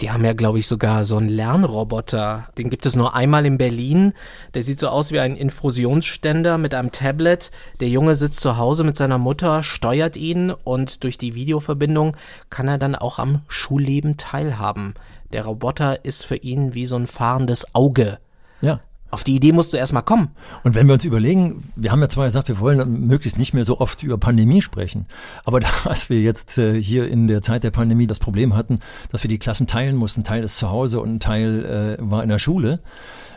Die 0.00 0.10
haben 0.10 0.24
ja, 0.24 0.32
glaube 0.32 0.58
ich, 0.58 0.66
sogar 0.66 1.04
so 1.04 1.16
einen 1.16 1.28
Lernroboter. 1.28 2.48
Den 2.58 2.68
gibt 2.68 2.84
es 2.84 2.96
nur 2.96 3.14
einmal 3.14 3.46
in 3.46 3.58
Berlin. 3.58 4.12
Der 4.52 4.62
sieht 4.62 4.80
so 4.80 4.88
aus 4.88 5.12
wie 5.12 5.20
ein 5.20 5.36
Infusionsständer 5.36 6.58
mit 6.58 6.74
einem 6.74 6.90
Tablet. 6.90 7.52
Der 7.78 7.88
Junge 7.88 8.16
sitzt 8.16 8.40
zu 8.40 8.56
Hause 8.56 8.82
mit 8.82 8.96
seiner 8.96 9.18
Mutter, 9.18 9.62
steuert 9.62 10.16
ihn 10.16 10.50
und 10.50 11.04
durch 11.04 11.16
die 11.16 11.36
Videoverbindung 11.36 12.16
kann 12.50 12.66
er 12.66 12.78
dann 12.78 12.96
auch 12.96 13.20
am 13.20 13.42
Schulleben 13.46 14.16
teilhaben. 14.16 14.94
Der 15.32 15.44
Roboter 15.44 16.04
ist 16.04 16.24
für 16.24 16.36
ihn 16.36 16.74
wie 16.74 16.86
so 16.86 16.96
ein 16.96 17.06
fahrendes 17.06 17.72
Auge. 17.74 18.18
Ja. 18.60 18.80
Auf 19.14 19.22
die 19.22 19.36
Idee 19.36 19.52
musst 19.52 19.72
du 19.72 19.76
erstmal 19.76 20.02
kommen. 20.02 20.30
Und 20.64 20.74
wenn 20.74 20.88
wir 20.88 20.94
uns 20.94 21.04
überlegen, 21.04 21.70
wir 21.76 21.92
haben 21.92 22.00
ja 22.00 22.08
zwar 22.08 22.24
gesagt, 22.24 22.48
wir 22.48 22.58
wollen 22.58 23.06
möglichst 23.06 23.38
nicht 23.38 23.54
mehr 23.54 23.64
so 23.64 23.78
oft 23.78 24.02
über 24.02 24.18
Pandemie 24.18 24.60
sprechen, 24.60 25.06
aber 25.44 25.60
dass 25.84 26.10
wir 26.10 26.20
jetzt 26.20 26.58
äh, 26.58 26.82
hier 26.82 27.08
in 27.08 27.28
der 27.28 27.40
Zeit 27.40 27.62
der 27.62 27.70
Pandemie 27.70 28.08
das 28.08 28.18
Problem 28.18 28.56
hatten, 28.56 28.80
dass 29.12 29.22
wir 29.22 29.28
die 29.28 29.38
Klassen 29.38 29.68
teilen 29.68 29.94
mussten, 29.94 30.22
ein 30.22 30.24
Teil 30.24 30.42
ist 30.42 30.58
zu 30.58 30.68
Hause 30.68 30.98
und 30.98 31.14
ein 31.14 31.20
Teil 31.20 31.96
äh, 32.00 32.10
war 32.10 32.24
in 32.24 32.28
der 32.28 32.40
Schule, 32.40 32.80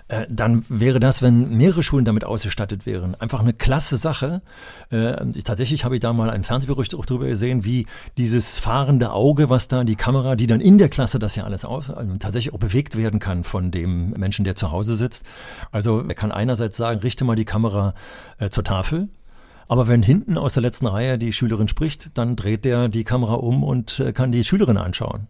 äh, 0.10 0.26
dann 0.30 0.66
wäre 0.70 1.00
das, 1.00 1.22
wenn 1.22 1.58
mehrere 1.58 1.84
Schulen 1.84 2.06
damit 2.06 2.24
ausgestattet 2.24 2.86
wären, 2.86 3.16
einfach 3.16 3.42
eine 3.42 3.54
klasse 3.54 3.98
Sache. 3.98 4.42
Äh, 4.92 5.30
ich, 5.30 5.44
tatsächlich 5.44 5.84
habe 5.84 5.96
ich 5.96 6.02
da 6.02 6.14
mal 6.14 6.30
einen 6.30 6.44
Fernsehbericht 6.44 6.96
auch 6.96 7.06
drüber 7.06 7.28
gesehen, 7.28 7.66
wie 7.66 7.88
dieses 8.18 8.58
fahrende 8.58 9.12
Auge, 9.12 9.50
was 9.50 9.68
da 9.68 9.84
die 9.84 9.96
Kamera, 9.96 10.36
die 10.36 10.48
dann 10.48 10.62
in 10.62 10.78
der 10.78 10.90
Klasse 10.90 11.20
das 11.20 11.36
ja 11.36 11.44
alles 11.44 11.66
aus, 11.66 11.90
also 11.90 12.16
tatsächlich 12.18 12.54
auch 12.54 12.60
bewegt 12.60 12.98
werden 12.98 13.20
kann 13.20 13.44
von 13.44 13.72
dem 13.72 14.12
Menschen, 14.12 14.46
der 14.46 14.56
zu 14.56 14.72
Hause 14.72 14.96
sitzt. 14.96 15.26
Also 15.72 16.02
er 16.02 16.16
kann 16.16 16.32
einerseits 16.32 16.78
sagen, 16.78 17.02
richte 17.02 17.26
mal 17.26 17.36
die 17.36 17.46
Kamera 17.46 17.94
äh, 18.40 18.50
zur 18.50 18.64
Tafel, 18.64 19.10
aber 19.68 19.88
wenn 19.88 20.02
hinten 20.02 20.38
aus 20.38 20.54
der 20.54 20.64
letzten 20.64 20.88
Reihe 20.88 21.18
die 21.18 21.34
Schülerin 21.34 21.68
spricht, 21.68 22.18
dann 22.18 22.36
dreht 22.36 22.64
der 22.64 22.88
die 22.88 23.04
Kamera 23.04 23.34
um 23.34 23.64
und 23.64 24.00
äh, 24.00 24.14
kann 24.14 24.32
die 24.32 24.44
Schülerin 24.44 24.78
anschauen. 24.78 25.28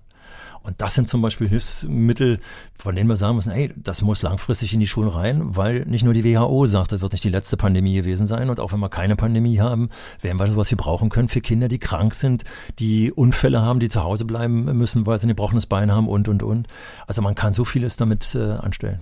Und 0.67 0.81
das 0.81 0.95
sind 0.95 1.07
zum 1.07 1.21
Beispiel 1.21 1.47
Hilfsmittel, 1.47 2.41
von 2.77 2.93
denen 2.93 3.07
wir 3.07 3.15
sagen 3.15 3.37
müssen, 3.37 3.53
hey, 3.53 3.73
das 3.77 4.01
muss 4.01 4.21
langfristig 4.21 4.73
in 4.73 4.81
die 4.81 4.87
Schulen 4.87 5.07
rein, 5.07 5.55
weil 5.55 5.85
nicht 5.85 6.03
nur 6.03 6.13
die 6.13 6.25
WHO 6.25 6.65
sagt, 6.65 6.91
das 6.91 6.99
wird 6.99 7.13
nicht 7.13 7.23
die 7.23 7.29
letzte 7.29 7.55
Pandemie 7.55 7.95
gewesen 7.95 8.27
sein. 8.27 8.49
Und 8.49 8.59
auch 8.59 8.73
wenn 8.73 8.81
wir 8.81 8.89
keine 8.89 9.15
Pandemie 9.15 9.61
haben, 9.61 9.87
werden 10.19 10.37
wir 10.37 10.51
sowas 10.51 10.67
hier 10.67 10.77
brauchen 10.77 11.07
können 11.07 11.29
für 11.29 11.39
Kinder, 11.39 11.69
die 11.69 11.79
krank 11.79 12.13
sind, 12.13 12.43
die 12.79 13.13
Unfälle 13.13 13.61
haben, 13.61 13.79
die 13.79 13.87
zu 13.87 14.03
Hause 14.03 14.25
bleiben 14.25 14.65
müssen, 14.77 15.05
weil 15.05 15.17
sie 15.17 15.27
ein 15.27 15.29
gebrochenes 15.29 15.67
Bein 15.67 15.89
haben 15.89 16.09
und, 16.09 16.27
und, 16.27 16.43
und. 16.43 16.67
Also 17.07 17.21
man 17.21 17.33
kann 17.33 17.53
so 17.53 17.63
vieles 17.63 17.95
damit 17.95 18.35
äh, 18.35 18.39
anstellen. 18.39 18.99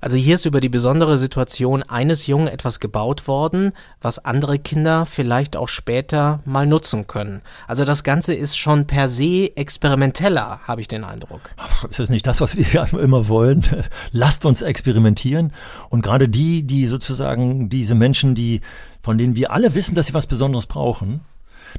Also 0.00 0.16
hier 0.16 0.36
ist 0.36 0.46
über 0.46 0.60
die 0.60 0.70
besondere 0.70 1.18
Situation 1.18 1.82
eines 1.82 2.26
Jungen 2.26 2.48
etwas 2.48 2.80
gebaut 2.80 3.28
worden, 3.28 3.72
was 4.00 4.24
andere 4.24 4.58
Kinder 4.58 5.04
vielleicht 5.04 5.56
auch 5.56 5.68
später 5.68 6.40
mal 6.46 6.66
nutzen 6.66 7.06
können. 7.06 7.42
Also 7.66 7.84
das 7.84 8.02
Ganze 8.02 8.32
ist 8.32 8.56
schon 8.56 8.86
per 8.86 9.08
se 9.08 9.54
experimenteller, 9.56 10.60
habe 10.64 10.80
ich 10.80 10.88
den 10.88 11.04
Eindruck. 11.04 11.50
Ist 11.90 12.00
das 12.00 12.08
nicht 12.08 12.26
das, 12.26 12.40
was 12.40 12.56
wir 12.56 12.88
immer 12.98 13.28
wollen? 13.28 13.62
Lasst 14.12 14.46
uns 14.46 14.62
experimentieren. 14.62 15.52
Und 15.90 16.02
gerade 16.02 16.28
die, 16.28 16.62
die 16.62 16.86
sozusagen 16.86 17.68
diese 17.68 17.94
Menschen, 17.94 18.34
die, 18.34 18.62
von 19.02 19.18
denen 19.18 19.36
wir 19.36 19.50
alle 19.50 19.74
wissen, 19.74 19.94
dass 19.94 20.06
sie 20.06 20.14
was 20.14 20.26
Besonderes 20.26 20.66
brauchen, 20.66 21.20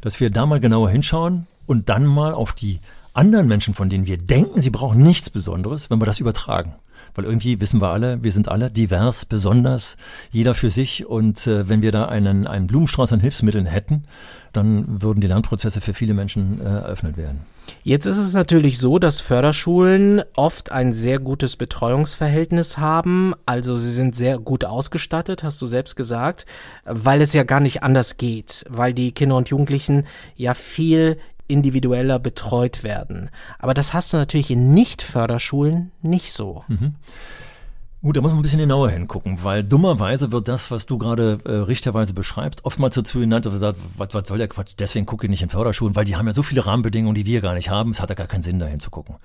dass 0.02 0.20
wir 0.20 0.30
da 0.30 0.46
mal 0.46 0.60
genauer 0.60 0.92
hinschauen 0.92 1.48
und 1.66 1.90
dann 1.90 2.06
mal 2.06 2.34
auf 2.34 2.54
die 2.54 2.80
anderen 3.14 3.48
Menschen, 3.48 3.74
von 3.74 3.90
denen 3.90 4.06
wir 4.06 4.18
denken, 4.18 4.62
sie 4.62 4.70
brauchen 4.70 5.02
nichts 5.02 5.30
Besonderes, 5.30 5.90
wenn 5.90 6.00
wir 6.00 6.06
das 6.06 6.20
übertragen. 6.20 6.76
Weil 7.16 7.26
irgendwie 7.26 7.60
wissen 7.60 7.82
wir 7.82 7.90
alle, 7.90 8.24
wir 8.24 8.32
sind 8.32 8.48
alle 8.48 8.72
divers, 8.72 9.26
besonders, 9.26 9.98
jeder 10.32 10.54
für 10.54 10.70
sich. 10.70 11.06
Und 11.06 11.46
äh, 11.48 11.68
wenn 11.68 11.82
wir 11.82 11.92
da 11.92 12.06
einen, 12.06 12.48
einen 12.48 12.68
Blumenstrauß 12.68 13.14
an 13.14 13.20
Hilfsmitteln 13.20 13.66
hätten, 13.66 14.06
dann 14.54 15.02
würden 15.02 15.22
die 15.22 15.28
Lernprozesse 15.28 15.82
für 15.82 15.94
viele 15.94 16.14
Menschen 16.14 16.60
äh, 16.60 16.66
eröffnet 16.66 17.18
werden. 17.18 17.42
Jetzt 17.84 18.06
ist 18.06 18.18
es 18.18 18.34
natürlich 18.34 18.80
so, 18.80 19.00
dass 19.00 19.20
Förderschulen 19.20 20.24
oft 20.36 20.72
ein 20.72 20.94
sehr 20.94 21.20
gutes 21.20 21.56
Betreuungsverhältnis 21.56 22.78
haben. 22.78 23.34
Also 23.46 23.76
sie 23.76 23.92
sind 23.92 24.16
sehr 24.16 24.40
gut 24.40 24.66
ausgestattet, 24.66 25.44
hast 25.44 25.62
du 25.62 25.66
selbst 25.68 25.96
gesagt, 25.96 26.46
weil 26.86 27.22
es 27.22 27.34
ja 27.34 27.44
gar 27.44 27.60
nicht 27.60 27.84
anders 27.84 28.18
geht, 28.18 28.66
weil 28.70 28.94
die 28.94 29.14
Kinder 29.14 29.38
und 29.38 29.50
Jugendlichen 29.50 30.06
ja 30.36 30.54
viel 30.54 31.18
individueller 31.52 32.20
betreut 32.20 32.84
werden. 32.84 33.30
Aber 33.60 33.74
das 33.74 33.94
hast 33.94 34.14
du 34.14 34.18
natürlich 34.18 34.52
in 34.52 34.74
Nicht-Förderschulen 34.74 35.92
nicht 36.02 36.34
so. 36.34 36.64
Mhm. 36.68 36.96
Gut, 38.04 38.18
da 38.18 38.22
muss 38.22 38.32
man 38.32 38.40
ein 38.40 38.42
bisschen 38.42 38.58
genauer 38.58 38.90
hingucken, 38.90 39.44
weil 39.44 39.64
dummerweise 39.64 40.32
wird 40.32 40.48
das, 40.48 40.72
was 40.72 40.88
du 40.88 40.98
gerade 40.98 41.38
äh, 41.46 41.52
richterweise 41.52 42.16
beschreibst, 42.16 42.66
oftmals 42.66 42.96
dazu 42.96 43.20
genannt, 43.20 43.46
dass 43.46 43.54
man 43.54 43.60
sagt, 43.60 43.78
was, 43.96 44.16
was 44.16 44.28
soll 44.28 44.40
der 44.40 44.48
Quatsch, 44.48 44.72
deswegen 44.80 45.06
gucke 45.06 45.28
ich 45.28 45.30
nicht 45.30 45.44
in 45.44 45.50
Förderschulen, 45.50 45.96
weil 45.96 46.06
die 46.06 46.16
haben 46.16 46.26
ja 46.26 46.34
so 46.34 46.42
viele 46.42 46.66
Rahmenbedingungen, 46.66 47.14
die 47.14 47.28
wir 47.28 47.42
gar 47.42 47.54
nicht 47.54 47.70
haben, 47.70 47.92
es 47.92 48.02
hat 48.02 48.10
ja 48.10 48.16
gar 48.16 48.26
keinen 48.26 48.42
Sinn, 48.42 48.58
dahin 48.58 48.80
zu 48.80 48.90
gucken. 48.90 49.18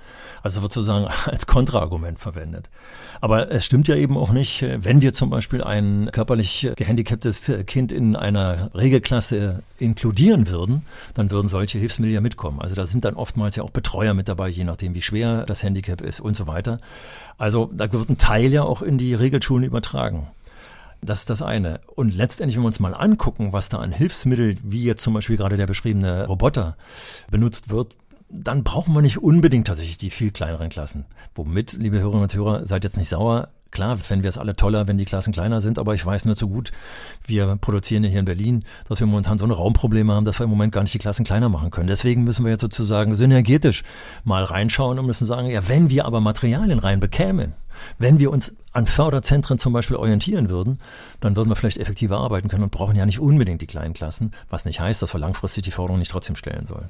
Also 0.43 0.61
wird 0.61 0.73
sozusagen 0.73 1.07
als 1.25 1.47
Kontraargument 1.47 2.19
verwendet. 2.19 2.69
Aber 3.23 3.51
es 3.51 3.65
stimmt 3.65 3.89
ja 3.89 3.95
eben 3.95 4.19
auch 4.19 4.31
nicht, 4.31 4.63
wenn 4.63 5.01
wir 5.01 5.15
zum 5.15 5.31
Beispiel 5.31 5.65
ein 5.65 6.11
körperlich 6.13 6.71
gehandicaptes 6.77 7.51
Kind 7.67 7.93
in 7.93 8.15
einer 8.15 8.75
Regelklasse 8.75 9.63
inkludieren 9.79 10.49
würden, 10.49 10.83
dann 11.15 11.31
würden 11.31 11.49
solche 11.49 11.79
Hilfsmittel 11.79 12.13
ja 12.13 12.21
mitkommen. 12.21 12.61
Also 12.61 12.75
da 12.75 12.85
sind 12.85 13.07
dann 13.07 13.15
oftmals 13.15 13.57
ja 13.57 13.63
auch 13.63 13.71
Betreuer 13.71 14.13
mit 14.13 14.29
dabei, 14.29 14.49
je 14.49 14.65
nachdem, 14.65 14.95
wie 14.95 15.03
schwer 15.03 15.47
das 15.47 15.63
Handicap 15.63 16.03
ist 16.03 16.21
und 16.21 16.37
so 16.37 16.47
weiter. 16.47 16.79
Also 17.39 17.71
da 17.73 17.93
wird 17.93 18.09
ein 18.09 18.19
Teil 18.19 18.53
ja 18.53 18.66
auch 18.67 18.83
in 18.83 18.99
die 18.99 19.15
Regelschulen 19.15 19.65
übertragen. 19.65 20.29
Das 21.03 21.21
ist 21.21 21.31
das 21.31 21.43
eine. 21.43 21.81
Und 21.95 22.15
letztendlich, 22.15 22.57
wenn 22.57 22.63
wir 22.63 22.69
uns 22.69 22.81
mal 22.81 22.95
angucken, 22.95 23.53
was 23.53 23.69
da 23.69 23.79
an 23.79 23.93
Hilfsmittel, 23.93 24.57
wie 24.63 24.85
jetzt 24.85 25.03
zum 25.03 25.15
Beispiel 25.15 25.37
gerade 25.37 25.57
der 25.57 25.67
beschriebene 25.67 26.27
Roboter 26.27 26.77
benutzt 27.31 27.71
wird, 27.71 27.97
dann 28.29 28.65
brauchen 28.65 28.93
wir 28.95 29.03
nicht 29.03 29.19
unbedingt 29.19 29.69
tatsächlich 29.69 29.99
die 29.99 30.11
viel 30.11 30.31
kleineren 30.31 30.69
Klassen. 30.69 31.07
Womit, 31.35 31.75
liebe 31.75 31.99
Hörerinnen 31.99 32.25
und 32.25 32.35
Hörer, 32.35 32.65
seid 32.65 32.85
jetzt 32.85 32.97
nicht 32.97 33.09
sauer. 33.09 33.49
Klar, 33.71 33.97
fänden 33.97 34.23
wir 34.23 34.31
es 34.31 34.39
alle 34.39 34.55
toller, 34.55 34.87
wenn 34.87 34.97
die 34.97 35.05
Klassen 35.05 35.33
kleiner 35.33 35.61
sind, 35.61 35.79
aber 35.79 35.95
ich 35.95 36.05
weiß 36.05 36.25
nur 36.25 36.37
zu 36.37 36.49
gut, 36.49 36.71
wir 37.27 37.57
produzieren 37.57 38.05
ja 38.05 38.11
hier 38.11 38.21
in 38.21 38.25
Berlin, 38.25 38.65
dass 38.89 39.01
wir 39.01 39.07
momentan 39.07 39.39
so 39.39 39.45
eine 39.45 39.55
Raumprobleme 39.55 40.13
haben, 40.13 40.25
dass 40.25 40.39
wir 40.39 40.45
im 40.45 40.51
Moment 40.51 40.73
gar 40.73 40.83
nicht 40.83 40.95
die 40.95 40.99
Klassen 40.99 41.25
kleiner 41.25 41.49
machen 41.49 41.71
können. 41.71 41.89
Deswegen 41.89 42.25
müssen 42.25 42.45
wir 42.45 42.53
jetzt 42.53 42.63
sozusagen 42.63 43.15
synergetisch 43.15 43.83
mal 44.25 44.45
reinschauen 44.45 44.99
und 44.99 45.07
müssen 45.07 45.27
sagen, 45.27 45.49
ja, 45.49 45.69
wenn 45.69 45.91
wir 45.91 46.05
aber 46.05 46.21
Materialien 46.21 46.79
rein 46.79 47.01
bekämen, 47.01 47.55
wenn 47.99 48.19
wir 48.19 48.31
uns 48.31 48.55
an 48.73 48.87
Förderzentren 48.87 49.59
zum 49.59 49.73
Beispiel 49.73 49.97
orientieren 49.97 50.49
würden, 50.49 50.79
dann 51.21 51.37
würden 51.37 51.51
wir 51.51 51.57
vielleicht 51.57 51.79
effektiver 51.79 52.19
arbeiten 52.19 52.49
können 52.49 52.65
und 52.65 52.73
brauchen 52.73 52.97
ja 52.97 53.05
nicht 53.05 53.21
unbedingt 53.21 53.63
die 53.63 53.67
kleinen 53.67 53.95
Klassen, 53.95 54.33
was 54.49 54.65
nicht 54.65 54.81
heißt, 54.81 55.03
dass 55.03 55.15
wir 55.15 55.21
langfristig 55.21 55.65
die 55.65 55.71
Forderung 55.71 55.99
nicht 55.99 56.11
trotzdem 56.11 56.37
stellen 56.37 56.67
sollen. 56.67 56.89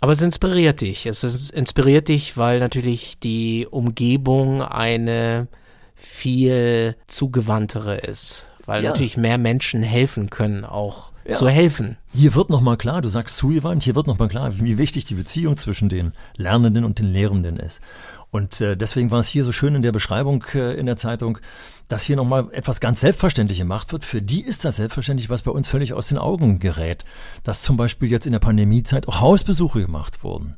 Aber 0.00 0.12
es 0.12 0.22
inspiriert 0.22 0.80
dich. 0.80 1.06
Es 1.06 1.50
inspiriert 1.50 2.08
dich, 2.08 2.36
weil 2.36 2.60
natürlich 2.60 3.18
die 3.18 3.66
Umgebung 3.68 4.62
eine 4.62 5.48
viel 5.98 6.96
zugewandtere 7.06 7.96
ist. 7.96 8.46
Weil 8.64 8.84
ja. 8.84 8.90
natürlich 8.90 9.16
mehr 9.16 9.38
Menschen 9.38 9.82
helfen 9.82 10.30
können, 10.30 10.64
auch 10.64 11.12
ja. 11.26 11.34
zu 11.34 11.48
helfen. 11.48 11.96
Hier 12.14 12.34
wird 12.34 12.50
nochmal 12.50 12.76
klar, 12.76 13.02
du 13.02 13.08
sagst 13.08 13.36
zugewandt, 13.36 13.82
hier 13.82 13.94
wird 13.94 14.06
nochmal 14.06 14.28
klar, 14.28 14.58
wie 14.60 14.78
wichtig 14.78 15.04
die 15.04 15.14
Beziehung 15.14 15.56
zwischen 15.56 15.88
den 15.88 16.12
Lernenden 16.36 16.84
und 16.84 16.98
den 16.98 17.12
Lehrenden 17.12 17.58
ist. 17.58 17.80
Und 18.30 18.60
äh, 18.60 18.76
deswegen 18.76 19.10
war 19.10 19.20
es 19.20 19.28
hier 19.28 19.44
so 19.44 19.52
schön 19.52 19.74
in 19.74 19.82
der 19.82 19.92
Beschreibung 19.92 20.44
äh, 20.54 20.74
in 20.74 20.86
der 20.86 20.96
Zeitung, 20.96 21.38
dass 21.88 22.02
hier 22.02 22.16
nochmal 22.16 22.48
etwas 22.52 22.80
ganz 22.80 23.00
Selbstverständlich 23.00 23.58
gemacht 23.58 23.92
wird. 23.92 24.04
Für 24.04 24.20
die 24.20 24.42
ist 24.42 24.64
das 24.64 24.76
selbstverständlich, 24.76 25.30
was 25.30 25.42
bei 25.42 25.50
uns 25.50 25.68
völlig 25.68 25.94
aus 25.94 26.08
den 26.08 26.18
Augen 26.18 26.58
gerät. 26.58 27.04
Dass 27.42 27.62
zum 27.62 27.76
Beispiel 27.76 28.10
jetzt 28.10 28.26
in 28.26 28.32
der 28.32 28.38
Pandemiezeit 28.38 29.08
auch 29.08 29.20
Hausbesuche 29.20 29.80
gemacht 29.80 30.22
wurden. 30.22 30.56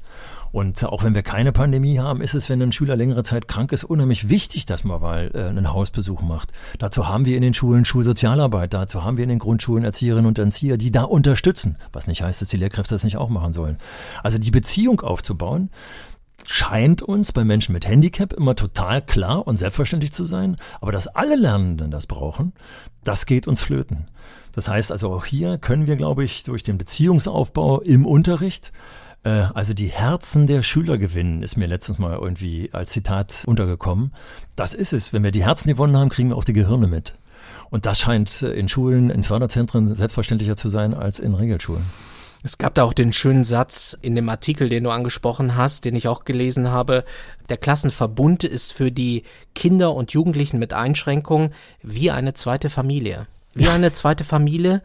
Und 0.53 0.85
auch 0.85 1.05
wenn 1.05 1.15
wir 1.15 1.23
keine 1.23 1.53
Pandemie 1.53 2.01
haben, 2.01 2.21
ist 2.21 2.35
es, 2.35 2.49
wenn 2.49 2.61
ein 2.61 2.73
Schüler 2.73 2.97
längere 2.97 3.23
Zeit 3.23 3.47
krank 3.47 3.71
ist, 3.73 3.85
unheimlich 3.85 4.29
wichtig, 4.29 4.67
dass 4.67 4.83
man 4.83 5.01
mal 5.01 5.31
äh, 5.33 5.45
einen 5.45 5.73
Hausbesuch 5.73 6.23
macht. 6.23 6.51
Dazu 6.79 7.09
haben 7.09 7.25
wir 7.25 7.37
in 7.37 7.43
den 7.43 7.55
Schulen 7.55 7.85
Schulsozialarbeit, 7.85 8.75
dazu 8.75 9.05
haben 9.05 9.17
wir 9.17 9.23
in 9.23 9.29
den 9.29 9.39
Grundschulen 9.39 9.85
Erzieherinnen 9.85 10.27
und 10.27 10.39
Erzieher, 10.39 10.77
die 10.77 10.91
da 10.91 11.05
unterstützen. 11.05 11.77
Was 11.93 12.09
nicht 12.09 12.23
heißt, 12.23 12.43
dass 12.43 12.49
die 12.49 12.57
Lehrkräfte 12.57 12.95
das 12.97 13.05
nicht 13.05 13.17
auch 13.17 13.29
machen 13.29 13.53
sollen. 13.53 13.79
Also 14.25 14.39
die 14.39 14.51
Beziehung 14.51 15.01
aufzubauen, 15.03 15.71
scheint 16.47 17.03
uns 17.03 17.33
bei 17.33 17.45
Menschen 17.45 17.73
mit 17.73 17.87
Handicap 17.87 18.33
immer 18.33 18.57
total 18.57 19.03
klar 19.03 19.47
und 19.47 19.57
selbstverständlich 19.57 20.13
zu 20.13 20.25
sein. 20.25 20.57
Aber 20.81 20.93
dass 20.93 21.09
alle 21.09 21.37
Lernenden 21.37 21.91
das 21.91 22.07
brauchen, 22.07 22.53
das 23.05 23.27
geht 23.27 23.47
uns 23.47 23.63
flöten. 23.63 24.07
Das 24.53 24.69
heißt 24.69 24.93
also 24.93 25.13
auch 25.13 25.25
hier 25.25 25.59
können 25.59 25.87
wir, 25.87 25.97
glaube 25.97 26.25
ich, 26.25 26.43
durch 26.43 26.63
den 26.63 26.79
Beziehungsaufbau 26.79 27.81
im 27.81 28.07
Unterricht 28.07 28.73
äh, 29.25 29.47
also 29.55 29.75
die 29.75 29.89
Herzen 29.89 30.47
der 30.47 30.63
Schüler 30.63 30.99
gewinnen, 30.99 31.43
ist 31.43 31.57
mir 31.57 31.67
letztens 31.67 31.99
mal 31.99 32.17
irgendwie 32.17 32.71
als 32.73 32.91
Zitat 32.91 33.45
untergekommen. 33.47 34.13
Das 34.57 34.75
ist 34.75 34.93
es. 34.93 35.13
Wenn 35.13 35.23
wir 35.23 35.31
die 35.31 35.45
Herzen 35.45 35.69
gewonnen 35.69 35.97
haben, 35.97 36.09
kriegen 36.09 36.31
wir 36.31 36.37
auch 36.37 36.45
die 36.45 36.53
Gehirne 36.53 36.87
mit. 36.87 37.15
Und 37.71 37.87
das 37.87 38.01
scheint 38.01 38.43
in 38.43 38.69
Schulen, 38.69 39.11
in 39.11 39.23
Förderzentren 39.23 39.95
selbstverständlicher 39.95 40.57
zu 40.57 40.69
sein 40.69 40.95
als 40.95 41.19
in 41.19 41.35
Regelschulen. 41.35 41.87
Es 42.43 42.57
gab 42.57 42.75
da 42.75 42.85
auch 42.85 42.95
den 42.95 43.13
schönen 43.13 43.45
Satz 43.45 43.97
in 44.01 44.15
dem 44.15 44.29
Artikel, 44.29 44.69
den 44.69 44.85
du 44.85 44.91
angesprochen 44.91 45.57
hast, 45.57 45.85
den 45.85 45.95
ich 45.95 46.09
auch 46.09 46.25
gelesen 46.25 46.71
habe. 46.71 47.05
Der 47.49 47.59
Klassenverbund 47.59 48.45
ist 48.45 48.73
für 48.73 48.91
die 48.91 49.25
Kinder 49.55 49.95
und 49.95 50.13
Jugendlichen 50.13 50.59
mit 50.59 50.73
Einschränkungen 50.73 51.53
wie 51.83 52.11
eine 52.11 52.33
zweite 52.33 52.71
Familie. 52.71 53.27
Wie 53.55 53.65
ja. 53.65 53.75
eine 53.75 53.93
zweite 53.93 54.25
Familie, 54.25 54.81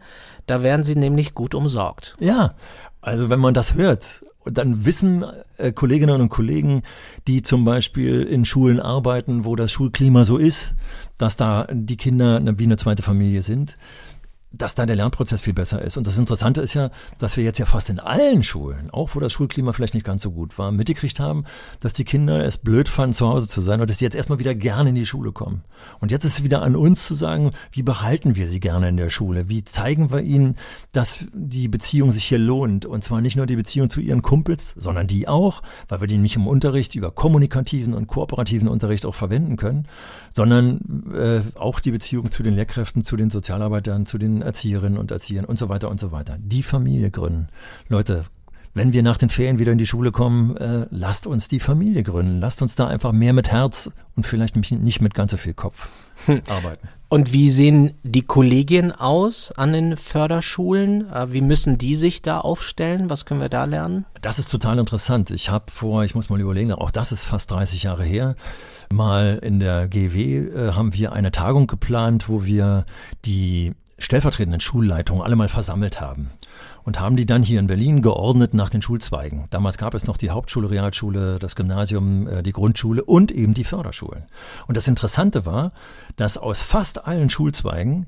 da 0.46 0.62
werden 0.62 0.84
sie 0.84 0.96
nämlich 0.96 1.34
gut 1.34 1.54
umsorgt. 1.54 2.16
Ja, 2.18 2.54
also 3.00 3.30
wenn 3.30 3.40
man 3.40 3.54
das 3.54 3.74
hört, 3.74 4.24
dann 4.44 4.84
wissen 4.84 5.24
äh, 5.56 5.72
Kolleginnen 5.72 6.20
und 6.20 6.28
Kollegen, 6.28 6.82
die 7.26 7.42
zum 7.42 7.64
Beispiel 7.64 8.22
in 8.22 8.44
Schulen 8.44 8.80
arbeiten, 8.80 9.44
wo 9.44 9.56
das 9.56 9.72
Schulklima 9.72 10.24
so 10.24 10.36
ist, 10.36 10.74
dass 11.18 11.36
da 11.36 11.66
die 11.70 11.96
Kinder 11.96 12.40
wie 12.58 12.64
eine 12.64 12.76
zweite 12.76 13.02
Familie 13.02 13.42
sind, 13.42 13.76
dass 14.58 14.74
da 14.74 14.86
der 14.86 14.96
Lernprozess 14.96 15.40
viel 15.40 15.54
besser 15.54 15.82
ist. 15.82 15.96
Und 15.96 16.06
das 16.06 16.18
Interessante 16.18 16.60
ist 16.60 16.74
ja, 16.74 16.90
dass 17.18 17.36
wir 17.36 17.44
jetzt 17.44 17.58
ja 17.58 17.66
fast 17.66 17.90
in 17.90 18.00
allen 18.00 18.42
Schulen, 18.42 18.90
auch 18.90 19.14
wo 19.14 19.20
das 19.20 19.32
Schulklima 19.32 19.72
vielleicht 19.72 19.94
nicht 19.94 20.06
ganz 20.06 20.22
so 20.22 20.30
gut 20.30 20.58
war, 20.58 20.72
mitgekriegt 20.72 21.20
haben, 21.20 21.44
dass 21.80 21.92
die 21.92 22.04
Kinder 22.04 22.44
es 22.44 22.58
blöd 22.58 22.88
fanden, 22.88 23.14
zu 23.14 23.26
Hause 23.28 23.48
zu 23.48 23.62
sein 23.62 23.80
und 23.80 23.90
dass 23.90 23.98
sie 23.98 24.04
jetzt 24.04 24.16
erstmal 24.16 24.38
wieder 24.38 24.54
gerne 24.54 24.90
in 24.90 24.94
die 24.94 25.06
Schule 25.06 25.32
kommen. 25.32 25.62
Und 26.00 26.10
jetzt 26.10 26.24
ist 26.24 26.38
es 26.38 26.44
wieder 26.44 26.62
an 26.62 26.76
uns 26.76 27.06
zu 27.06 27.14
sagen, 27.14 27.52
wie 27.70 27.82
behalten 27.82 28.36
wir 28.36 28.46
sie 28.46 28.60
gerne 28.60 28.88
in 28.88 28.96
der 28.96 29.10
Schule? 29.10 29.48
Wie 29.48 29.64
zeigen 29.64 30.10
wir 30.10 30.20
ihnen, 30.20 30.56
dass 30.92 31.24
die 31.32 31.68
Beziehung 31.68 32.12
sich 32.12 32.24
hier 32.24 32.38
lohnt? 32.38 32.86
Und 32.86 33.04
zwar 33.04 33.20
nicht 33.20 33.36
nur 33.36 33.46
die 33.46 33.56
Beziehung 33.56 33.90
zu 33.90 34.00
ihren 34.00 34.22
Kumpels, 34.22 34.74
sondern 34.76 35.06
die 35.06 35.28
auch, 35.28 35.62
weil 35.88 36.00
wir 36.00 36.08
die 36.08 36.18
nicht 36.18 36.36
im 36.36 36.46
Unterricht 36.46 36.94
über 36.94 37.10
kommunikativen 37.10 37.94
und 37.94 38.06
kooperativen 38.06 38.68
Unterricht 38.68 39.06
auch 39.06 39.14
verwenden 39.14 39.56
können, 39.56 39.86
sondern 40.34 40.80
äh, 41.14 41.40
auch 41.58 41.80
die 41.80 41.90
Beziehung 41.90 42.30
zu 42.30 42.42
den 42.42 42.54
Lehrkräften, 42.54 43.02
zu 43.02 43.16
den 43.16 43.30
Sozialarbeitern, 43.30 44.06
zu 44.06 44.18
den 44.18 44.42
Erzieherinnen 44.46 44.98
und 44.98 45.10
Erziehern 45.10 45.44
und 45.44 45.58
so 45.58 45.68
weiter 45.68 45.90
und 45.90 46.00
so 46.00 46.12
weiter. 46.12 46.38
Die 46.38 46.62
Familie 46.62 47.10
gründen. 47.10 47.48
Leute, 47.88 48.24
wenn 48.76 48.92
wir 48.92 49.02
nach 49.02 49.16
den 49.16 49.30
Ferien 49.30 49.58
wieder 49.58 49.72
in 49.72 49.78
die 49.78 49.86
Schule 49.86 50.12
kommen, 50.12 50.54
äh, 50.58 50.86
lasst 50.90 51.26
uns 51.26 51.48
die 51.48 51.60
Familie 51.60 52.02
gründen. 52.02 52.40
Lasst 52.40 52.60
uns 52.60 52.74
da 52.74 52.86
einfach 52.86 53.12
mehr 53.12 53.32
mit 53.32 53.50
Herz 53.50 53.90
und 54.16 54.26
vielleicht 54.26 54.54
nicht 54.54 55.00
mit 55.00 55.14
ganz 55.14 55.30
so 55.30 55.38
viel 55.38 55.54
Kopf 55.54 55.88
hm. 56.26 56.42
arbeiten. 56.50 56.86
Und 57.08 57.32
wie 57.32 57.48
sehen 57.48 57.94
die 58.02 58.20
Kollegien 58.20 58.92
aus 58.92 59.50
an 59.52 59.72
den 59.72 59.96
Förderschulen? 59.96 61.10
Äh, 61.10 61.32
wie 61.32 61.40
müssen 61.40 61.78
die 61.78 61.96
sich 61.96 62.20
da 62.20 62.40
aufstellen? 62.40 63.08
Was 63.08 63.24
können 63.24 63.40
wir 63.40 63.48
da 63.48 63.64
lernen? 63.64 64.04
Das 64.20 64.38
ist 64.38 64.50
total 64.50 64.78
interessant. 64.78 65.30
Ich 65.30 65.48
habe 65.48 65.70
vor, 65.70 66.04
ich 66.04 66.14
muss 66.14 66.28
mal 66.28 66.38
überlegen, 66.38 66.72
auch 66.72 66.90
das 66.90 67.12
ist 67.12 67.24
fast 67.24 67.52
30 67.52 67.84
Jahre 67.84 68.04
her, 68.04 68.36
mal 68.92 69.38
in 69.42 69.58
der 69.58 69.88
GW 69.88 70.48
äh, 70.48 70.72
haben 70.72 70.92
wir 70.92 71.12
eine 71.12 71.30
Tagung 71.30 71.66
geplant, 71.66 72.28
wo 72.28 72.44
wir 72.44 72.84
die 73.24 73.72
stellvertretenden 73.98 74.60
Schulleitungen 74.60 75.22
alle 75.22 75.36
mal 75.36 75.48
versammelt 75.48 76.00
haben 76.00 76.30
und 76.84 77.00
haben 77.00 77.16
die 77.16 77.26
dann 77.26 77.42
hier 77.42 77.58
in 77.58 77.66
Berlin 77.66 78.02
geordnet 78.02 78.54
nach 78.54 78.68
den 78.68 78.82
Schulzweigen. 78.82 79.46
Damals 79.50 79.78
gab 79.78 79.94
es 79.94 80.06
noch 80.06 80.16
die 80.16 80.30
Hauptschule, 80.30 80.70
Realschule, 80.70 81.38
das 81.38 81.56
Gymnasium, 81.56 82.28
äh, 82.28 82.42
die 82.42 82.52
Grundschule 82.52 83.02
und 83.02 83.32
eben 83.32 83.54
die 83.54 83.64
Förderschulen. 83.64 84.24
Und 84.68 84.76
das 84.76 84.86
Interessante 84.86 85.46
war, 85.46 85.72
dass 86.16 86.38
aus 86.38 86.60
fast 86.60 87.06
allen 87.06 87.30
Schulzweigen 87.30 88.06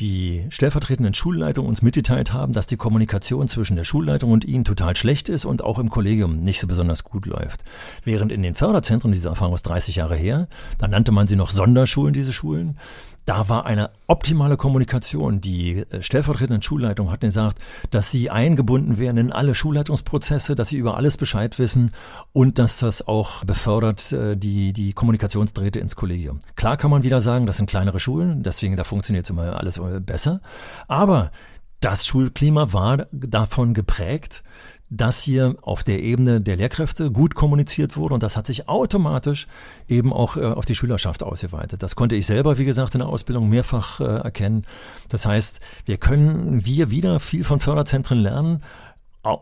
die 0.00 0.46
stellvertretenden 0.50 1.14
Schulleitungen 1.14 1.68
uns 1.68 1.82
mitgeteilt 1.82 2.32
haben, 2.32 2.52
dass 2.52 2.66
die 2.66 2.76
Kommunikation 2.76 3.46
zwischen 3.46 3.76
der 3.76 3.84
Schulleitung 3.84 4.32
und 4.32 4.44
ihnen 4.44 4.64
total 4.64 4.96
schlecht 4.96 5.28
ist 5.28 5.44
und 5.44 5.62
auch 5.62 5.78
im 5.78 5.90
Kollegium 5.90 6.40
nicht 6.40 6.60
so 6.60 6.66
besonders 6.66 7.04
gut 7.04 7.26
läuft. 7.26 7.62
Während 8.04 8.32
in 8.32 8.42
den 8.42 8.54
Förderzentren, 8.54 9.12
diese 9.12 9.28
Erfahrung 9.28 9.54
ist 9.54 9.62
30 9.62 9.96
Jahre 9.96 10.16
her, 10.16 10.48
da 10.78 10.88
nannte 10.88 11.12
man 11.12 11.28
sie 11.28 11.36
noch 11.36 11.50
Sonderschulen, 11.50 12.12
diese 12.12 12.32
Schulen, 12.32 12.78
da 13.26 13.48
war 13.48 13.66
eine 13.66 13.90
optimale 14.06 14.56
Kommunikation. 14.56 15.40
Die 15.40 15.78
äh, 15.78 16.00
stellvertretenden 16.02 16.62
Schulleitungen 16.62 17.12
hatten 17.12 17.26
gesagt, 17.26 17.58
dass 17.90 18.10
sie 18.10 18.30
eingebunden 18.30 18.98
werden 18.98 19.18
in 19.18 19.32
alle 19.32 19.54
Schulleitungsprozesse, 19.54 20.54
dass 20.54 20.68
sie 20.68 20.76
über 20.76 20.96
alles 20.96 21.16
Bescheid 21.16 21.58
wissen 21.58 21.90
und 22.32 22.58
dass 22.58 22.78
das 22.78 23.06
auch 23.06 23.44
befördert 23.44 24.12
äh, 24.12 24.36
die, 24.36 24.72
die 24.72 24.92
Kommunikationsdrähte 24.92 25.80
ins 25.80 25.96
Kollegium. 25.96 26.38
Klar 26.54 26.76
kann 26.76 26.90
man 26.90 27.02
wieder 27.02 27.20
sagen, 27.20 27.46
das 27.46 27.56
sind 27.56 27.68
kleinere 27.68 28.00
Schulen, 28.00 28.42
deswegen 28.44 28.76
da 28.76 28.84
funktioniert 28.84 29.28
immer 29.28 29.58
alles 29.58 29.78
äh, 29.78 30.00
besser. 30.00 30.40
Aber 30.86 31.32
das 31.80 32.06
Schulklima 32.06 32.72
war 32.72 33.06
davon 33.12 33.74
geprägt, 33.74 34.42
dass 34.88 35.22
hier 35.22 35.56
auf 35.62 35.82
der 35.82 36.02
Ebene 36.02 36.40
der 36.40 36.56
Lehrkräfte 36.56 37.10
gut 37.10 37.34
kommuniziert 37.34 37.96
wurde 37.96 38.14
und 38.14 38.22
das 38.22 38.36
hat 38.36 38.46
sich 38.46 38.68
automatisch 38.68 39.48
eben 39.88 40.12
auch 40.12 40.36
äh, 40.36 40.44
auf 40.44 40.64
die 40.64 40.74
Schülerschaft 40.74 41.22
ausgeweitet. 41.22 41.82
Das 41.82 41.96
konnte 41.96 42.14
ich 42.14 42.26
selber, 42.26 42.58
wie 42.58 42.64
gesagt, 42.64 42.94
in 42.94 43.00
der 43.00 43.08
Ausbildung 43.08 43.48
mehrfach 43.48 44.00
äh, 44.00 44.04
erkennen. 44.04 44.64
Das 45.08 45.26
heißt, 45.26 45.60
wir 45.84 45.96
können 45.96 46.64
wir 46.64 46.90
wieder 46.90 47.18
viel 47.18 47.42
von 47.42 47.60
Förderzentren 47.60 48.18
lernen, 48.18 48.62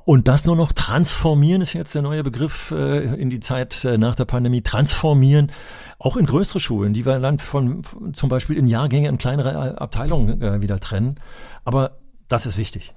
und 0.06 0.28
das 0.28 0.46
nur 0.46 0.56
noch 0.56 0.72
transformieren 0.72 1.60
ist 1.60 1.74
jetzt 1.74 1.94
der 1.94 2.00
neue 2.00 2.22
Begriff 2.22 2.70
äh, 2.70 3.14
in 3.20 3.28
die 3.28 3.40
Zeit 3.40 3.84
äh, 3.84 3.98
nach 3.98 4.14
der 4.14 4.24
Pandemie. 4.24 4.62
Transformieren 4.62 5.52
auch 5.98 6.16
in 6.16 6.24
größere 6.24 6.58
Schulen, 6.58 6.94
die 6.94 7.04
wir 7.04 7.18
dann 7.18 7.38
von, 7.38 7.82
zum 8.14 8.30
Beispiel 8.30 8.56
in 8.56 8.66
Jahrgänge 8.66 9.08
in 9.08 9.18
kleinere 9.18 9.78
Abteilungen 9.78 10.40
äh, 10.40 10.62
wieder 10.62 10.80
trennen. 10.80 11.16
Aber 11.66 11.98
das 12.28 12.46
ist 12.46 12.56
wichtig. 12.56 12.94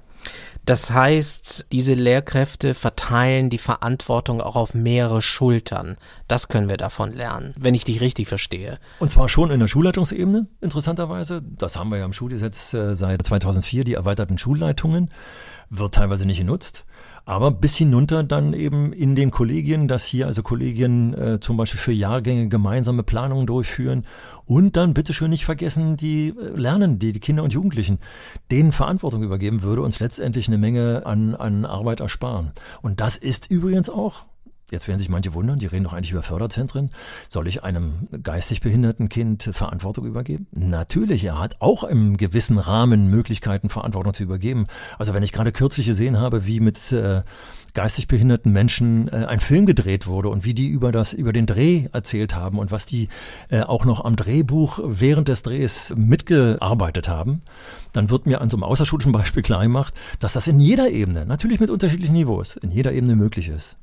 Das 0.65 0.91
heißt, 0.91 1.67
diese 1.71 1.93
Lehrkräfte 1.93 2.73
verteilen 2.73 3.49
die 3.49 3.57
Verantwortung 3.57 4.41
auch 4.41 4.55
auf 4.55 4.73
mehrere 4.73 5.21
Schultern. 5.21 5.97
Das 6.27 6.49
können 6.49 6.69
wir 6.69 6.77
davon 6.77 7.13
lernen, 7.13 7.53
wenn 7.57 7.73
ich 7.73 7.85
dich 7.85 8.01
richtig 8.01 8.27
verstehe. 8.27 8.79
Und 8.99 9.09
zwar 9.09 9.29
schon 9.29 9.49
in 9.51 9.61
der 9.61 9.67
Schulleitungsebene, 9.67 10.47
interessanterweise. 10.59 11.41
Das 11.41 11.77
haben 11.77 11.89
wir 11.89 11.99
ja 11.99 12.05
im 12.05 12.13
Schulgesetz 12.13 12.73
äh, 12.73 12.95
seit 12.95 13.25
2004, 13.25 13.85
die 13.85 13.93
erweiterten 13.93 14.37
Schulleitungen. 14.37 15.09
Wird 15.69 15.93
teilweise 15.93 16.25
nicht 16.25 16.39
genutzt 16.39 16.85
aber 17.27 17.51
bis 17.51 17.75
hinunter 17.75 18.23
dann 18.23 18.53
eben 18.53 18.93
in 18.93 19.13
den 19.13 19.31
Kollegien, 19.31 19.89
dass 19.89 20.05
hier 20.05 20.27
also 20.27 20.43
Kollegien 20.43 21.13
äh, 21.13 21.39
zum 21.41 21.57
Beispiel 21.57 21.79
für 21.79 21.91
Jahrgänge 21.91 22.47
gemeinsame 22.47 23.03
Planungen 23.03 23.45
durchführen 23.45 24.05
und 24.45 24.77
dann 24.77 24.93
bitteschön 24.93 25.29
nicht 25.29 25.43
vergessen, 25.43 25.97
die 25.97 26.29
äh, 26.29 26.57
Lernen, 26.57 26.99
die, 26.99 27.11
die 27.11 27.19
Kinder 27.19 27.43
und 27.43 27.51
Jugendlichen, 27.51 27.99
denen 28.49 28.71
Verantwortung 28.71 29.23
übergeben 29.23 29.61
würde, 29.61 29.81
uns 29.81 29.99
letztendlich 29.99 30.47
eine 30.47 30.57
Menge 30.57 31.05
an, 31.05 31.35
an 31.35 31.65
Arbeit 31.65 31.99
ersparen. 31.99 32.53
Und 32.81 33.01
das 33.01 33.17
ist 33.17 33.51
übrigens 33.51 33.89
auch 33.89 34.26
Jetzt 34.69 34.89
werden 34.89 34.99
sich 34.99 35.07
manche 35.07 35.33
wundern, 35.33 35.59
die 35.59 35.65
reden 35.65 35.85
doch 35.85 35.93
eigentlich 35.93 36.11
über 36.11 36.23
Förderzentren. 36.23 36.91
Soll 37.29 37.47
ich 37.47 37.63
einem 37.63 38.09
geistig 38.21 38.59
behinderten 38.59 39.07
Kind 39.07 39.49
Verantwortung 39.53 40.05
übergeben? 40.05 40.47
Natürlich, 40.51 41.23
er 41.23 41.39
hat 41.39 41.61
auch 41.61 41.85
im 41.85 42.17
gewissen 42.17 42.57
Rahmen 42.57 43.07
Möglichkeiten, 43.07 43.69
Verantwortung 43.69 44.13
zu 44.13 44.23
übergeben. 44.23 44.67
Also 44.99 45.13
wenn 45.13 45.23
ich 45.23 45.31
gerade 45.31 45.53
kürzlich 45.53 45.85
gesehen 45.85 46.19
habe, 46.19 46.45
wie 46.47 46.59
mit 46.59 46.91
äh, 46.91 47.21
geistig 47.75 48.07
behinderten 48.07 48.51
Menschen 48.51 49.07
äh, 49.07 49.23
ein 49.27 49.39
Film 49.39 49.65
gedreht 49.65 50.05
wurde 50.05 50.27
und 50.27 50.43
wie 50.43 50.53
die 50.53 50.67
über 50.67 50.91
das 50.91 51.13
über 51.13 51.31
den 51.31 51.45
Dreh 51.45 51.87
erzählt 51.93 52.35
haben 52.35 52.59
und 52.59 52.69
was 52.69 52.85
die 52.85 53.07
äh, 53.47 53.61
auch 53.61 53.85
noch 53.85 54.03
am 54.03 54.17
Drehbuch 54.17 54.81
während 54.83 55.29
des 55.29 55.43
Drehs 55.43 55.93
mitgearbeitet 55.95 57.07
haben, 57.07 57.41
dann 57.93 58.09
wird 58.09 58.25
mir 58.25 58.41
an 58.41 58.49
so 58.49 58.57
einem 58.57 58.63
außerschulischen 58.63 59.13
Beispiel 59.13 59.43
klar 59.43 59.63
gemacht, 59.63 59.93
dass 60.19 60.33
das 60.33 60.47
in 60.47 60.59
jeder 60.59 60.89
Ebene, 60.89 61.25
natürlich 61.25 61.61
mit 61.61 61.69
unterschiedlichen 61.69 62.13
Niveaus, 62.13 62.57
in 62.57 62.71
jeder 62.71 62.91
Ebene 62.91 63.15
möglich 63.15 63.47
ist. 63.47 63.77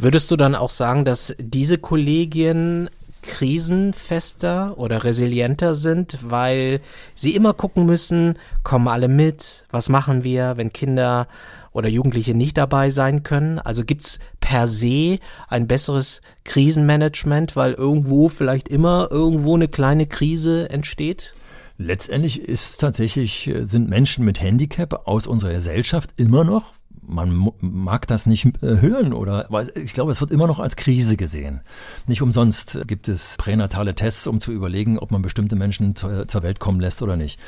Würdest 0.00 0.30
du 0.30 0.36
dann 0.36 0.54
auch 0.54 0.70
sagen, 0.70 1.04
dass 1.04 1.34
diese 1.40 1.76
Kollegien 1.76 2.88
krisenfester 3.22 4.78
oder 4.78 5.02
resilienter 5.02 5.74
sind, 5.74 6.18
weil 6.22 6.80
sie 7.16 7.34
immer 7.34 7.52
gucken 7.52 7.84
müssen, 7.84 8.38
kommen 8.62 8.86
alle 8.86 9.08
mit, 9.08 9.64
was 9.72 9.88
machen 9.88 10.22
wir, 10.22 10.56
wenn 10.56 10.72
Kinder 10.72 11.26
oder 11.72 11.88
Jugendliche 11.88 12.32
nicht 12.34 12.56
dabei 12.58 12.90
sein 12.90 13.24
können? 13.24 13.58
Also 13.58 13.84
gibt's 13.84 14.20
per 14.38 14.68
se 14.68 15.18
ein 15.48 15.66
besseres 15.66 16.22
Krisenmanagement, 16.44 17.56
weil 17.56 17.72
irgendwo 17.72 18.28
vielleicht 18.28 18.68
immer 18.68 19.08
irgendwo 19.10 19.56
eine 19.56 19.66
kleine 19.66 20.06
Krise 20.06 20.70
entsteht? 20.70 21.34
Letztendlich 21.76 22.40
ist 22.40 22.78
tatsächlich, 22.78 23.50
sind 23.62 23.88
Menschen 23.88 24.24
mit 24.24 24.40
Handicap 24.40 25.08
aus 25.08 25.26
unserer 25.26 25.54
Gesellschaft 25.54 26.10
immer 26.16 26.44
noch, 26.44 26.74
man 27.08 27.50
mag 27.60 28.06
das 28.06 28.26
nicht 28.26 28.46
äh, 28.62 28.80
hören 28.80 29.12
oder 29.12 29.46
weil 29.48 29.70
ich 29.74 29.92
glaube, 29.92 30.12
es 30.12 30.20
wird 30.20 30.30
immer 30.30 30.46
noch 30.46 30.58
als 30.60 30.76
Krise 30.76 31.16
gesehen. 31.16 31.60
Nicht 32.06 32.22
umsonst 32.22 32.80
gibt 32.86 33.08
es 33.08 33.36
pränatale 33.38 33.94
Tests, 33.94 34.26
um 34.26 34.40
zu 34.40 34.52
überlegen, 34.52 34.98
ob 34.98 35.10
man 35.10 35.22
bestimmte 35.22 35.56
Menschen 35.56 35.96
zur, 35.96 36.26
Welt 36.42 36.60
kommen 36.60 36.80
lässt 36.80 37.02
oder 37.02 37.16
nicht. 37.16 37.40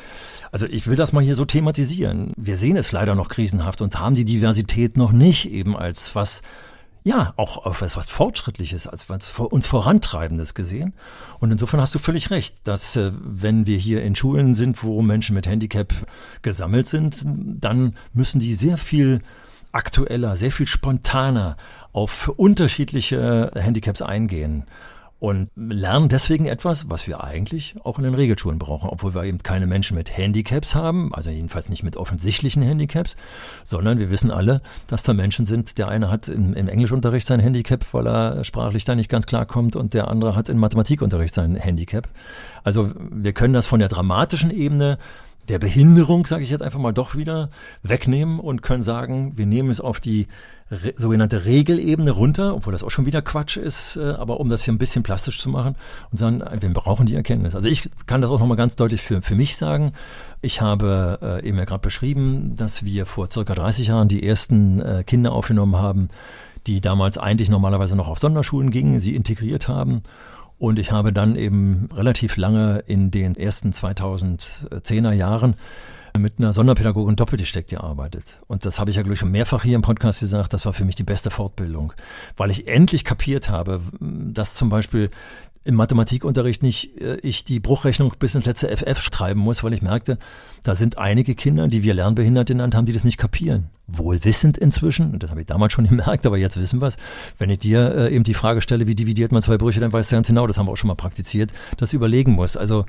Also 0.50 0.66
ich 0.66 0.86
will 0.88 0.96
das 0.96 1.12
mal 1.12 1.22
hier 1.22 1.36
so 1.36 1.44
thematisieren. 1.44 2.32
Wir 2.36 2.56
sehen 2.56 2.76
es 2.76 2.90
leider 2.90 3.14
noch 3.14 3.28
krisenhaft 3.28 3.82
und 3.82 4.00
haben 4.00 4.16
die 4.16 4.24
Diversität 4.24 4.96
noch 4.96 5.12
nicht 5.12 5.50
eben 5.50 5.76
als 5.76 6.14
was 6.16 6.42
ja, 7.02 7.32
auch 7.36 7.64
auf 7.64 7.80
etwas 7.80 8.06
Fortschrittliches, 8.10 8.86
als 8.86 9.08
was 9.08 9.38
uns 9.38 9.66
Vorantreibendes 9.66 10.54
gesehen. 10.54 10.92
Und 11.38 11.50
insofern 11.50 11.80
hast 11.80 11.94
du 11.94 11.98
völlig 11.98 12.30
recht, 12.30 12.68
dass 12.68 12.94
äh, 12.96 13.12
wenn 13.18 13.66
wir 13.66 13.78
hier 13.78 14.02
in 14.02 14.14
Schulen 14.14 14.54
sind, 14.54 14.82
wo 14.82 15.00
Menschen 15.00 15.34
mit 15.34 15.46
Handicap 15.46 15.94
gesammelt 16.42 16.86
sind, 16.86 17.24
dann 17.24 17.96
müssen 18.12 18.38
die 18.38 18.54
sehr 18.54 18.76
viel 18.76 19.20
aktueller, 19.72 20.36
sehr 20.36 20.52
viel 20.52 20.66
spontaner 20.66 21.56
auf 21.92 22.28
unterschiedliche 22.28 23.50
Handicaps 23.54 24.02
eingehen 24.02 24.64
und 25.20 25.50
lernen 25.54 26.08
deswegen 26.08 26.46
etwas, 26.46 26.88
was 26.88 27.06
wir 27.06 27.22
eigentlich 27.22 27.74
auch 27.84 27.98
in 27.98 28.04
den 28.04 28.14
Regelschulen 28.14 28.58
brauchen, 28.58 28.88
obwohl 28.88 29.14
wir 29.14 29.24
eben 29.24 29.38
keine 29.38 29.66
Menschen 29.66 29.94
mit 29.94 30.16
Handicaps 30.16 30.74
haben, 30.74 31.14
also 31.14 31.28
jedenfalls 31.28 31.68
nicht 31.68 31.82
mit 31.82 31.98
offensichtlichen 31.98 32.62
Handicaps, 32.62 33.16
sondern 33.62 33.98
wir 33.98 34.10
wissen 34.10 34.30
alle, 34.30 34.62
dass 34.86 35.02
da 35.02 35.12
Menschen 35.12 35.44
sind, 35.44 35.76
der 35.76 35.88
eine 35.88 36.10
hat 36.10 36.28
im, 36.28 36.54
im 36.54 36.68
Englischunterricht 36.68 37.26
sein 37.26 37.38
Handicap, 37.38 37.84
weil 37.92 38.06
er 38.06 38.44
sprachlich 38.44 38.86
da 38.86 38.94
nicht 38.94 39.10
ganz 39.10 39.26
klar 39.26 39.44
kommt 39.44 39.76
und 39.76 39.92
der 39.92 40.08
andere 40.08 40.34
hat 40.36 40.48
im 40.48 40.56
Mathematikunterricht 40.56 41.34
sein 41.34 41.54
Handicap. 41.54 42.08
Also 42.64 42.90
wir 42.96 43.34
können 43.34 43.52
das 43.52 43.66
von 43.66 43.78
der 43.78 43.88
dramatischen 43.88 44.50
Ebene 44.50 44.98
der 45.50 45.58
Behinderung, 45.58 46.26
sage 46.26 46.44
ich 46.44 46.50
jetzt 46.50 46.62
einfach 46.62 46.78
mal 46.78 46.92
doch 46.92 47.16
wieder, 47.16 47.50
wegnehmen 47.82 48.38
und 48.38 48.62
können 48.62 48.82
sagen, 48.82 49.36
wir 49.36 49.46
nehmen 49.46 49.70
es 49.70 49.80
auf 49.80 50.00
die 50.00 50.28
re 50.70 50.92
sogenannte 50.94 51.44
Regelebene 51.44 52.12
runter, 52.12 52.54
obwohl 52.54 52.72
das 52.72 52.84
auch 52.84 52.90
schon 52.90 53.04
wieder 53.04 53.20
Quatsch 53.20 53.56
ist, 53.56 53.96
äh, 53.96 54.10
aber 54.12 54.38
um 54.38 54.48
das 54.48 54.62
hier 54.62 54.72
ein 54.72 54.78
bisschen 54.78 55.02
plastisch 55.02 55.40
zu 55.40 55.48
machen 55.48 55.74
und 56.12 56.18
sagen, 56.18 56.42
wir 56.60 56.72
brauchen 56.72 57.06
die 57.06 57.16
Erkenntnis. 57.16 57.56
Also 57.56 57.68
ich 57.68 57.90
kann 58.06 58.20
das 58.20 58.30
auch 58.30 58.38
nochmal 58.38 58.56
ganz 58.56 58.76
deutlich 58.76 59.02
für, 59.02 59.22
für 59.22 59.34
mich 59.34 59.56
sagen. 59.56 59.92
Ich 60.40 60.60
habe 60.60 61.18
äh, 61.20 61.48
eben 61.48 61.58
ja 61.58 61.64
gerade 61.64 61.82
beschrieben, 61.82 62.54
dass 62.56 62.84
wir 62.84 63.04
vor 63.06 63.28
circa 63.30 63.54
30 63.54 63.88
Jahren 63.88 64.06
die 64.06 64.26
ersten 64.26 64.80
äh, 64.80 65.02
Kinder 65.04 65.32
aufgenommen 65.32 65.76
haben, 65.76 66.08
die 66.68 66.80
damals 66.80 67.18
eigentlich 67.18 67.50
normalerweise 67.50 67.96
noch 67.96 68.08
auf 68.08 68.20
Sonderschulen 68.20 68.70
gingen, 68.70 69.00
sie 69.00 69.16
integriert 69.16 69.66
haben 69.66 70.02
und 70.60 70.78
ich 70.78 70.92
habe 70.92 71.10
dann 71.10 71.36
eben 71.36 71.88
relativ 71.92 72.36
lange 72.36 72.84
in 72.86 73.10
den 73.10 73.34
ersten 73.34 73.70
2010er 73.70 75.12
Jahren 75.12 75.54
mit 76.18 76.34
einer 76.38 76.52
Sonderpädagogin 76.52 77.16
doppelgesteckt 77.16 77.70
gearbeitet. 77.70 78.40
Und 78.46 78.66
das 78.66 78.78
habe 78.78 78.90
ich 78.90 78.96
ja, 78.96 79.02
glaube 79.02 79.14
ich, 79.14 79.20
schon 79.20 79.30
mehrfach 79.30 79.62
hier 79.62 79.74
im 79.74 79.80
Podcast 79.80 80.20
gesagt. 80.20 80.52
Das 80.52 80.66
war 80.66 80.74
für 80.74 80.84
mich 80.84 80.96
die 80.96 81.02
beste 81.02 81.30
Fortbildung, 81.30 81.94
weil 82.36 82.50
ich 82.50 82.68
endlich 82.68 83.06
kapiert 83.06 83.48
habe, 83.48 83.80
dass 84.00 84.52
zum 84.52 84.68
Beispiel 84.68 85.08
im 85.62 85.74
Mathematikunterricht 85.74 86.62
nicht 86.62 87.00
äh, 87.00 87.16
ich 87.16 87.44
die 87.44 87.60
Bruchrechnung 87.60 88.14
bis 88.18 88.34
ins 88.34 88.46
letzte 88.46 88.74
FF 88.74 89.00
schreiben 89.00 89.40
muss, 89.40 89.62
weil 89.62 89.74
ich 89.74 89.82
merkte, 89.82 90.18
da 90.62 90.74
sind 90.74 90.96
einige 90.98 91.34
Kinder, 91.34 91.68
die 91.68 91.82
wir 91.82 91.94
lernbehindert 91.94 92.48
genannt 92.48 92.74
haben, 92.74 92.86
die 92.86 92.92
das 92.92 93.04
nicht 93.04 93.18
kapieren. 93.18 93.68
Wohlwissend 93.86 94.56
inzwischen, 94.56 95.18
das 95.18 95.30
habe 95.30 95.40
ich 95.40 95.46
damals 95.46 95.72
schon 95.72 95.86
gemerkt, 95.88 96.24
aber 96.24 96.38
jetzt 96.38 96.58
wissen 96.58 96.80
wir 96.80 96.88
es. 96.88 96.96
Wenn 97.38 97.50
ich 97.50 97.58
dir 97.58 97.94
äh, 97.94 98.14
eben 98.14 98.24
die 98.24 98.34
Frage 98.34 98.62
stelle, 98.62 98.86
wie 98.86 98.94
dividiert 98.94 99.32
man 99.32 99.42
zwei 99.42 99.58
Brüche, 99.58 99.80
dann 99.80 99.92
weißt 99.92 100.10
du 100.10 100.16
ganz 100.16 100.28
genau, 100.28 100.46
das 100.46 100.56
haben 100.56 100.66
wir 100.66 100.72
auch 100.72 100.76
schon 100.76 100.88
mal 100.88 100.94
praktiziert, 100.94 101.52
das 101.76 101.92
überlegen 101.92 102.32
muss. 102.32 102.56
Also 102.56 102.86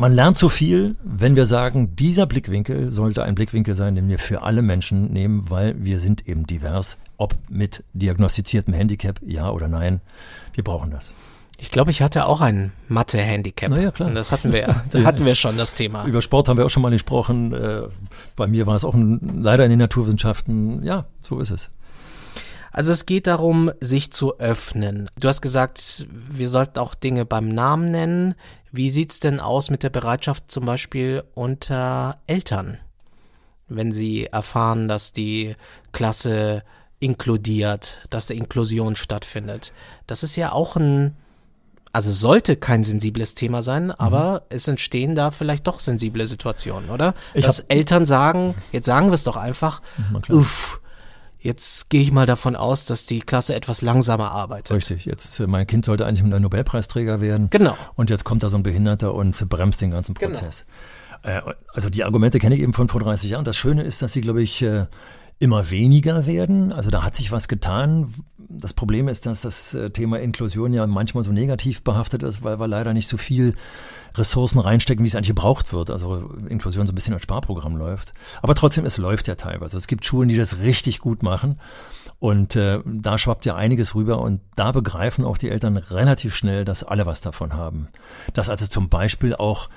man 0.00 0.14
lernt 0.14 0.38
so 0.38 0.48
viel, 0.48 0.96
wenn 1.04 1.36
wir 1.36 1.44
sagen, 1.44 1.94
dieser 1.94 2.24
Blickwinkel 2.24 2.90
sollte 2.90 3.22
ein 3.22 3.34
Blickwinkel 3.34 3.74
sein, 3.74 3.94
den 3.94 4.08
wir 4.08 4.18
für 4.18 4.40
alle 4.40 4.62
Menschen 4.62 5.12
nehmen, 5.12 5.50
weil 5.50 5.74
wir 5.78 6.00
sind 6.00 6.26
eben 6.26 6.46
divers, 6.46 6.96
ob 7.18 7.34
mit 7.50 7.84
diagnostiziertem 7.92 8.72
Handicap, 8.72 9.20
ja 9.26 9.50
oder 9.50 9.68
nein. 9.68 10.00
Wir 10.54 10.64
brauchen 10.64 10.90
das. 10.90 11.12
Ich 11.58 11.70
glaube, 11.70 11.90
ich 11.90 12.00
hatte 12.00 12.24
auch 12.24 12.40
ein 12.40 12.72
Mathe-Handicap. 12.88 13.68
Naja, 13.68 13.90
klar. 13.90 14.08
Und 14.08 14.14
das 14.14 14.32
hatten 14.32 14.54
wir, 14.54 14.82
da 14.90 15.02
hatten 15.02 15.26
wir 15.26 15.34
schon 15.34 15.58
das 15.58 15.74
Thema. 15.74 16.06
Über 16.06 16.22
Sport 16.22 16.48
haben 16.48 16.56
wir 16.56 16.64
auch 16.64 16.70
schon 16.70 16.82
mal 16.82 16.90
gesprochen. 16.90 17.52
Äh, 17.52 17.82
bei 18.36 18.46
mir 18.46 18.66
war 18.66 18.76
es 18.76 18.84
auch 18.84 18.94
ein, 18.94 19.42
leider 19.42 19.64
in 19.64 19.70
den 19.70 19.80
Naturwissenschaften. 19.80 20.82
Ja, 20.82 21.04
so 21.20 21.40
ist 21.40 21.50
es. 21.50 21.68
Also 22.72 22.92
es 22.92 23.04
geht 23.04 23.26
darum, 23.26 23.70
sich 23.80 24.12
zu 24.12 24.38
öffnen. 24.38 25.10
Du 25.18 25.28
hast 25.28 25.42
gesagt, 25.42 26.06
wir 26.08 26.48
sollten 26.48 26.78
auch 26.78 26.94
Dinge 26.94 27.26
beim 27.26 27.48
Namen 27.48 27.90
nennen. 27.90 28.34
Wie 28.72 28.90
sieht's 28.90 29.20
denn 29.20 29.40
aus 29.40 29.70
mit 29.70 29.82
der 29.82 29.90
Bereitschaft 29.90 30.50
zum 30.50 30.64
Beispiel 30.64 31.24
unter 31.34 32.18
Eltern, 32.26 32.78
wenn 33.68 33.92
sie 33.92 34.26
erfahren, 34.26 34.86
dass 34.88 35.12
die 35.12 35.56
Klasse 35.92 36.62
inkludiert, 37.00 37.98
dass 38.10 38.30
Inklusion 38.30 38.96
stattfindet? 38.96 39.72
Das 40.06 40.22
ist 40.22 40.36
ja 40.36 40.52
auch 40.52 40.76
ein, 40.76 41.16
also 41.92 42.12
sollte 42.12 42.56
kein 42.56 42.84
sensibles 42.84 43.34
Thema 43.34 43.62
sein, 43.62 43.86
Mhm. 43.86 43.94
aber 43.98 44.42
es 44.50 44.68
entstehen 44.68 45.14
da 45.16 45.30
vielleicht 45.32 45.66
doch 45.66 45.80
sensible 45.80 46.26
Situationen, 46.26 46.90
oder? 46.90 47.14
Ich 47.34 47.44
Dass 47.44 47.60
Eltern 47.60 48.06
sagen, 48.06 48.54
jetzt 48.70 48.86
sagen 48.86 49.08
wir 49.08 49.14
es 49.14 49.24
doch 49.24 49.36
einfach, 49.36 49.82
uff, 50.28 50.79
jetzt 51.40 51.90
gehe 51.90 52.02
ich 52.02 52.12
mal 52.12 52.26
davon 52.26 52.56
aus, 52.56 52.84
dass 52.86 53.06
die 53.06 53.20
Klasse 53.20 53.54
etwas 53.54 53.82
langsamer 53.82 54.30
arbeitet. 54.32 54.76
Richtig, 54.76 55.04
jetzt 55.06 55.40
äh, 55.40 55.46
mein 55.46 55.66
Kind 55.66 55.84
sollte 55.84 56.06
eigentlich 56.06 56.22
ein 56.22 56.42
Nobelpreisträger 56.42 57.20
werden. 57.20 57.48
Genau. 57.50 57.76
Und 57.96 58.10
jetzt 58.10 58.24
kommt 58.24 58.42
da 58.42 58.48
so 58.50 58.56
ein 58.56 58.62
Behinderter 58.62 59.14
und 59.14 59.48
bremst 59.48 59.80
den 59.80 59.90
ganzen 59.90 60.14
Genau. 60.14 60.32
Prozess. 60.32 60.64
Äh, 61.22 61.40
also 61.72 61.90
die 61.90 62.04
Argumente 62.04 62.38
kenne 62.38 62.54
ich 62.54 62.60
eben 62.60 62.72
von 62.72 62.88
vor 62.88 63.00
30 63.00 63.30
Jahren. 63.30 63.44
Das 63.44 63.56
Schöne 63.56 63.82
ist, 63.82 64.02
dass 64.02 64.12
sie, 64.12 64.20
glaube 64.20 64.42
ich, 64.42 64.62
äh, 64.62 64.86
immer 65.40 65.70
weniger 65.70 66.26
werden. 66.26 66.70
Also 66.70 66.90
da 66.90 67.02
hat 67.02 67.16
sich 67.16 67.32
was 67.32 67.48
getan. 67.48 68.12
Das 68.36 68.74
Problem 68.74 69.08
ist, 69.08 69.24
dass 69.24 69.40
das 69.40 69.72
äh, 69.72 69.88
Thema 69.88 70.20
Inklusion 70.20 70.74
ja 70.74 70.86
manchmal 70.86 71.24
so 71.24 71.32
negativ 71.32 71.82
behaftet 71.82 72.22
ist, 72.22 72.44
weil 72.44 72.60
wir 72.60 72.68
leider 72.68 72.92
nicht 72.92 73.08
so 73.08 73.16
viel 73.16 73.54
Ressourcen 74.14 74.58
reinstecken, 74.58 75.02
wie 75.02 75.08
es 75.08 75.14
eigentlich 75.14 75.28
gebraucht 75.28 75.72
wird. 75.72 75.88
Also 75.88 76.30
Inklusion 76.46 76.86
so 76.86 76.92
ein 76.92 76.94
bisschen 76.94 77.14
als 77.14 77.22
Sparprogramm 77.22 77.78
läuft. 77.78 78.12
Aber 78.42 78.54
trotzdem, 78.54 78.84
es 78.84 78.98
läuft 78.98 79.28
ja 79.28 79.34
teilweise. 79.34 79.78
Es 79.78 79.86
gibt 79.86 80.04
Schulen, 80.04 80.28
die 80.28 80.36
das 80.36 80.58
richtig 80.58 80.98
gut 80.98 81.22
machen. 81.22 81.58
Und 82.18 82.54
äh, 82.56 82.80
da 82.84 83.16
schwappt 83.16 83.46
ja 83.46 83.56
einiges 83.56 83.94
rüber 83.94 84.20
und 84.20 84.42
da 84.56 84.72
begreifen 84.72 85.24
auch 85.24 85.38
die 85.38 85.48
Eltern 85.48 85.78
relativ 85.78 86.34
schnell, 86.36 86.66
dass 86.66 86.84
alle 86.84 87.06
was 87.06 87.22
davon 87.22 87.54
haben. 87.54 87.88
Dass 88.34 88.50
also 88.50 88.66
zum 88.66 88.90
Beispiel 88.90 89.34
auch, 89.34 89.70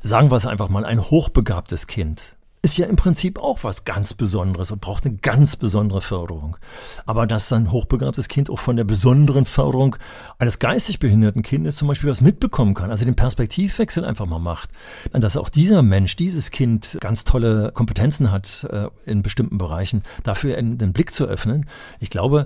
sagen 0.00 0.30
wir 0.30 0.36
es 0.36 0.44
einfach 0.44 0.68
mal, 0.68 0.84
ein 0.84 1.00
hochbegabtes 1.00 1.86
Kind 1.86 2.36
ist 2.64 2.78
ja 2.78 2.86
im 2.86 2.96
Prinzip 2.96 3.38
auch 3.38 3.62
was 3.62 3.84
ganz 3.84 4.14
Besonderes 4.14 4.70
und 4.70 4.80
braucht 4.80 5.04
eine 5.04 5.16
ganz 5.16 5.56
besondere 5.56 6.00
Förderung. 6.00 6.56
Aber 7.04 7.26
dass 7.26 7.52
ein 7.52 7.70
hochbegabtes 7.70 8.28
Kind 8.28 8.48
auch 8.48 8.58
von 8.58 8.76
der 8.76 8.84
besonderen 8.84 9.44
Förderung 9.44 9.96
eines 10.38 10.58
geistig 10.58 10.98
behinderten 10.98 11.42
Kindes 11.42 11.76
zum 11.76 11.88
Beispiel 11.88 12.08
was 12.08 12.22
mitbekommen 12.22 12.72
kann, 12.72 12.90
also 12.90 13.04
den 13.04 13.16
Perspektivwechsel 13.16 14.04
einfach 14.04 14.24
mal 14.24 14.38
macht, 14.38 14.70
dass 15.12 15.36
auch 15.36 15.50
dieser 15.50 15.82
Mensch, 15.82 16.16
dieses 16.16 16.50
Kind 16.50 16.96
ganz 17.00 17.24
tolle 17.24 17.70
Kompetenzen 17.72 18.32
hat 18.32 18.66
äh, 18.70 18.88
in 19.04 19.20
bestimmten 19.20 19.58
Bereichen, 19.58 20.02
dafür 20.22 20.56
einen, 20.56 20.78
den 20.78 20.94
Blick 20.94 21.14
zu 21.14 21.26
öffnen. 21.26 21.66
Ich 22.00 22.08
glaube, 22.08 22.44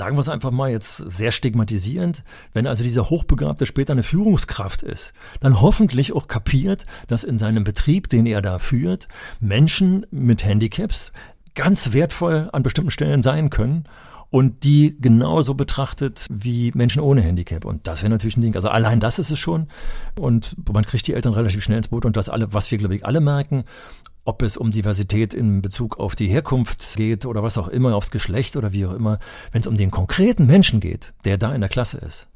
sagen 0.00 0.16
wir 0.16 0.22
es 0.22 0.30
einfach 0.30 0.50
mal 0.50 0.70
jetzt 0.70 0.96
sehr 0.96 1.30
stigmatisierend, 1.30 2.24
wenn 2.54 2.66
also 2.66 2.82
dieser 2.82 3.10
Hochbegabte 3.10 3.66
später 3.66 3.92
eine 3.92 4.02
Führungskraft 4.02 4.82
ist, 4.82 5.12
dann 5.40 5.60
hoffentlich 5.60 6.14
auch 6.14 6.26
kapiert, 6.26 6.86
dass 7.06 7.22
in 7.22 7.36
seinem 7.36 7.64
Betrieb, 7.64 8.08
den 8.08 8.24
er 8.24 8.40
da 8.40 8.58
führt, 8.58 9.08
Menschen 9.40 10.06
mit 10.10 10.42
Handicaps 10.42 11.12
ganz 11.54 11.92
wertvoll 11.92 12.48
an 12.50 12.62
bestimmten 12.62 12.90
Stellen 12.90 13.20
sein 13.20 13.50
können 13.50 13.84
und 14.30 14.64
die 14.64 14.96
genauso 14.98 15.52
betrachtet 15.52 16.26
wie 16.30 16.72
Menschen 16.74 17.02
ohne 17.02 17.20
Handicap. 17.20 17.66
Und 17.66 17.86
das 17.86 18.00
wäre 18.00 18.08
natürlich 18.08 18.38
ein 18.38 18.42
Ding. 18.42 18.56
Also 18.56 18.70
allein 18.70 19.00
das 19.00 19.18
ist 19.18 19.30
es 19.30 19.38
schon. 19.38 19.66
Und 20.18 20.56
man 20.72 20.86
kriegt 20.86 21.06
die 21.08 21.12
Eltern 21.12 21.34
relativ 21.34 21.62
schnell 21.62 21.78
ins 21.78 21.88
Boot. 21.88 22.06
Und 22.06 22.16
das 22.16 22.30
alle, 22.30 22.54
was 22.54 22.70
wir, 22.70 22.78
glaube 22.78 22.96
ich, 22.96 23.04
alle 23.04 23.20
merken, 23.20 23.64
ob 24.24 24.42
es 24.42 24.56
um 24.56 24.70
Diversität 24.70 25.34
in 25.34 25.62
Bezug 25.62 25.98
auf 25.98 26.14
die 26.14 26.28
Herkunft 26.28 26.96
geht 26.96 27.26
oder 27.26 27.42
was 27.42 27.58
auch 27.58 27.68
immer, 27.68 27.94
aufs 27.94 28.10
Geschlecht 28.10 28.56
oder 28.56 28.72
wie 28.72 28.86
auch 28.86 28.92
immer, 28.92 29.18
wenn 29.52 29.60
es 29.60 29.66
um 29.66 29.76
den 29.76 29.90
konkreten 29.90 30.46
Menschen 30.46 30.80
geht, 30.80 31.12
der 31.24 31.38
da 31.38 31.54
in 31.54 31.60
der 31.60 31.70
Klasse 31.70 31.98
ist 31.98 32.28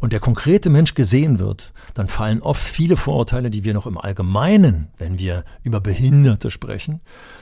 und 0.00 0.12
der 0.12 0.20
konkrete 0.20 0.70
Mensch 0.70 0.94
gesehen 0.94 1.38
wird, 1.38 1.72
dann 1.94 2.08
fallen 2.08 2.42
oft 2.42 2.62
viele 2.62 2.96
Vorurteile, 2.96 3.50
die 3.50 3.64
wir 3.64 3.74
noch 3.74 3.86
im 3.86 3.98
Allgemeinen, 3.98 4.88
wenn 4.98 5.18
wir 5.18 5.44
über 5.62 5.80
Behinderte 5.80 6.50
sprechen, 6.50 7.00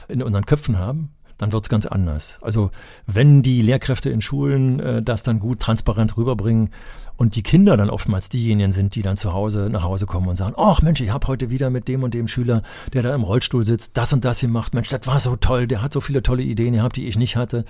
in 0.09 0.23
unseren 0.23 0.47
Köpfen 0.47 0.79
haben, 0.79 1.11
dann 1.39 1.53
wird's 1.53 1.69
ganz 1.69 1.87
anders. 1.87 2.39
Also 2.43 2.71
wenn 3.07 3.43
die 3.43 3.63
Lehrkräfte 3.63 4.11
in 4.11 4.21
Schulen 4.21 4.81
äh, 4.81 5.03
das 5.03 5.23
dann 5.23 5.41
gut 5.41 5.61
transparent 5.61 6.17
rüberbringen 6.17 6.71
und 7.17 7.37
die 7.37 7.43
Kinder 7.43 7.77
dann 7.77 7.91
oftmals 7.91 8.29
diejenigen 8.29 8.73
sind, 8.73 8.95
die 8.95 9.03
dann 9.03 9.17
zu 9.17 9.33
Hause 9.33 9.69
nach 9.71 9.85
Hause 9.85 10.07
kommen 10.07 10.29
und 10.29 10.37
sagen, 10.37 10.55
ach 10.57 10.83
Mensch, 10.83 11.01
ich 11.01 11.11
habe 11.11 11.27
heute 11.29 11.51
wieder 11.51 11.71
mit 11.71 11.89
dem 11.89 12.03
und 12.03 12.15
dem 12.15 12.29
Schüler, 12.29 12.63
der 12.93 13.03
da 13.03 13.15
im 13.15 13.23
Rollstuhl 13.23 13.65
sitzt, 13.65 13.97
das 13.97 14.13
und 14.13 14.25
das 14.25 14.41
gemacht. 14.41 14.75
Mensch, 14.75 14.89
das 14.89 15.07
war 15.07 15.21
so 15.21 15.37
toll, 15.37 15.67
der 15.67 15.83
hat 15.83 15.93
so 15.93 16.01
viele 16.01 16.23
tolle 16.23 16.43
Ideen 16.43 16.75
gehabt, 16.75 16.97
die 16.97 17.07
ich 17.07 17.17
nicht 17.17 17.37
hatte. 17.37 17.65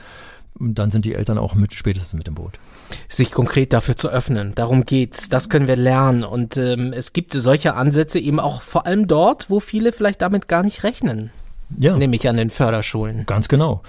Und 0.59 0.79
dann 0.79 0.91
sind 0.91 1.05
die 1.05 1.15
Eltern 1.15 1.37
auch 1.37 1.57
mit, 1.57 1.75
spätestens 1.75 2.15
mit 2.15 2.29
im 2.29 2.37
Boot. 2.37 2.61
sich 3.09 3.33
konkret 3.33 3.73
dafür 3.73 3.97
zu 3.97 4.09
öffnen. 4.09 4.55
Darum 4.55 4.87
geht's. 4.87 5.29
Das 5.29 5.49
können 5.49 5.67
wir 5.67 5.75
lernen. 5.75 6.23
Und 6.23 6.57
ähm, 6.57 6.93
es 6.93 7.13
gibt 7.13 7.33
solche 7.33 7.75
Ansätze 7.75 8.21
eben 8.21 8.39
auch 8.39 8.63
vor 8.63 8.87
allem 8.87 9.09
dort, 9.09 9.51
wo 9.51 9.59
viele 9.59 9.91
vielleicht 9.91 10.23
damit 10.23 10.47
gar 10.47 10.63
nicht 10.63 10.85
rechnen. 10.85 11.33
Ja. 11.79 11.97
Nämlich 11.97 12.29
an 12.29 12.37
den 12.37 12.51
Förderschulen. 12.51 13.27
Ganz 13.27 13.49
genau. 13.49 13.83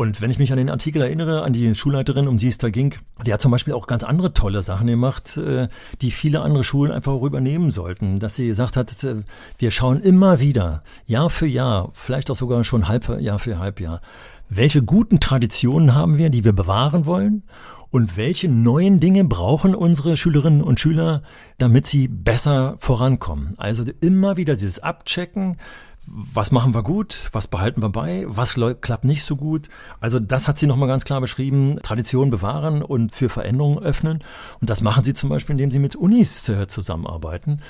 Und 0.00 0.22
wenn 0.22 0.30
ich 0.30 0.38
mich 0.38 0.50
an 0.50 0.56
den 0.56 0.70
Artikel 0.70 1.02
erinnere, 1.02 1.42
an 1.42 1.52
die 1.52 1.74
Schulleiterin, 1.74 2.26
um 2.26 2.38
die 2.38 2.48
es 2.48 2.56
da 2.56 2.70
ging, 2.70 2.94
die 3.26 3.34
hat 3.34 3.42
zum 3.42 3.50
Beispiel 3.50 3.74
auch 3.74 3.86
ganz 3.86 4.02
andere 4.02 4.32
tolle 4.32 4.62
Sachen 4.62 4.86
gemacht, 4.86 5.36
äh, 5.36 5.68
die 6.00 6.10
viele 6.10 6.40
andere 6.40 6.64
Schulen 6.64 6.90
einfach 6.90 7.12
auch 7.12 7.22
übernehmen 7.22 7.70
sollten. 7.70 8.18
Dass 8.18 8.34
sie 8.34 8.46
gesagt 8.46 8.78
hat, 8.78 9.04
äh, 9.04 9.16
wir 9.58 9.70
schauen 9.70 10.00
immer 10.00 10.40
wieder, 10.40 10.82
Jahr 11.04 11.28
für 11.28 11.46
Jahr, 11.46 11.90
vielleicht 11.92 12.30
auch 12.30 12.36
sogar 12.36 12.64
schon 12.64 12.88
halb, 12.88 13.20
Jahr 13.20 13.38
für 13.38 13.58
Halbjahr, 13.58 14.00
welche 14.48 14.82
guten 14.82 15.20
Traditionen 15.20 15.94
haben 15.94 16.16
wir, 16.16 16.30
die 16.30 16.44
wir 16.44 16.54
bewahren 16.54 17.04
wollen 17.04 17.42
und 17.90 18.16
welche 18.16 18.48
neuen 18.48 19.00
Dinge 19.00 19.24
brauchen 19.24 19.74
unsere 19.74 20.16
Schülerinnen 20.16 20.62
und 20.62 20.80
Schüler, 20.80 21.22
damit 21.58 21.86
sie 21.86 22.08
besser 22.08 22.76
vorankommen. 22.78 23.54
Also 23.58 23.84
immer 24.00 24.36
wieder 24.38 24.54
dieses 24.54 24.78
Abchecken, 24.78 25.58
was 26.06 26.50
machen 26.50 26.74
wir 26.74 26.82
gut, 26.82 27.28
was 27.32 27.46
behalten 27.46 27.82
wir 27.82 27.90
bei, 27.90 28.24
was 28.26 28.54
klappt 28.80 29.04
nicht 29.04 29.22
so 29.22 29.36
gut. 29.36 29.68
Also 30.00 30.18
das 30.18 30.48
hat 30.48 30.58
sie 30.58 30.66
nochmal 30.66 30.88
ganz 30.88 31.04
klar 31.04 31.20
beschrieben, 31.20 31.78
Tradition 31.82 32.30
bewahren 32.30 32.82
und 32.82 33.14
für 33.14 33.28
Veränderungen 33.28 33.78
öffnen. 33.78 34.24
Und 34.60 34.70
das 34.70 34.80
machen 34.80 35.04
sie 35.04 35.14
zum 35.14 35.30
Beispiel, 35.30 35.52
indem 35.52 35.70
sie 35.70 35.78
mit 35.78 35.94
Unis 35.94 36.50
zusammenarbeiten 36.66 37.60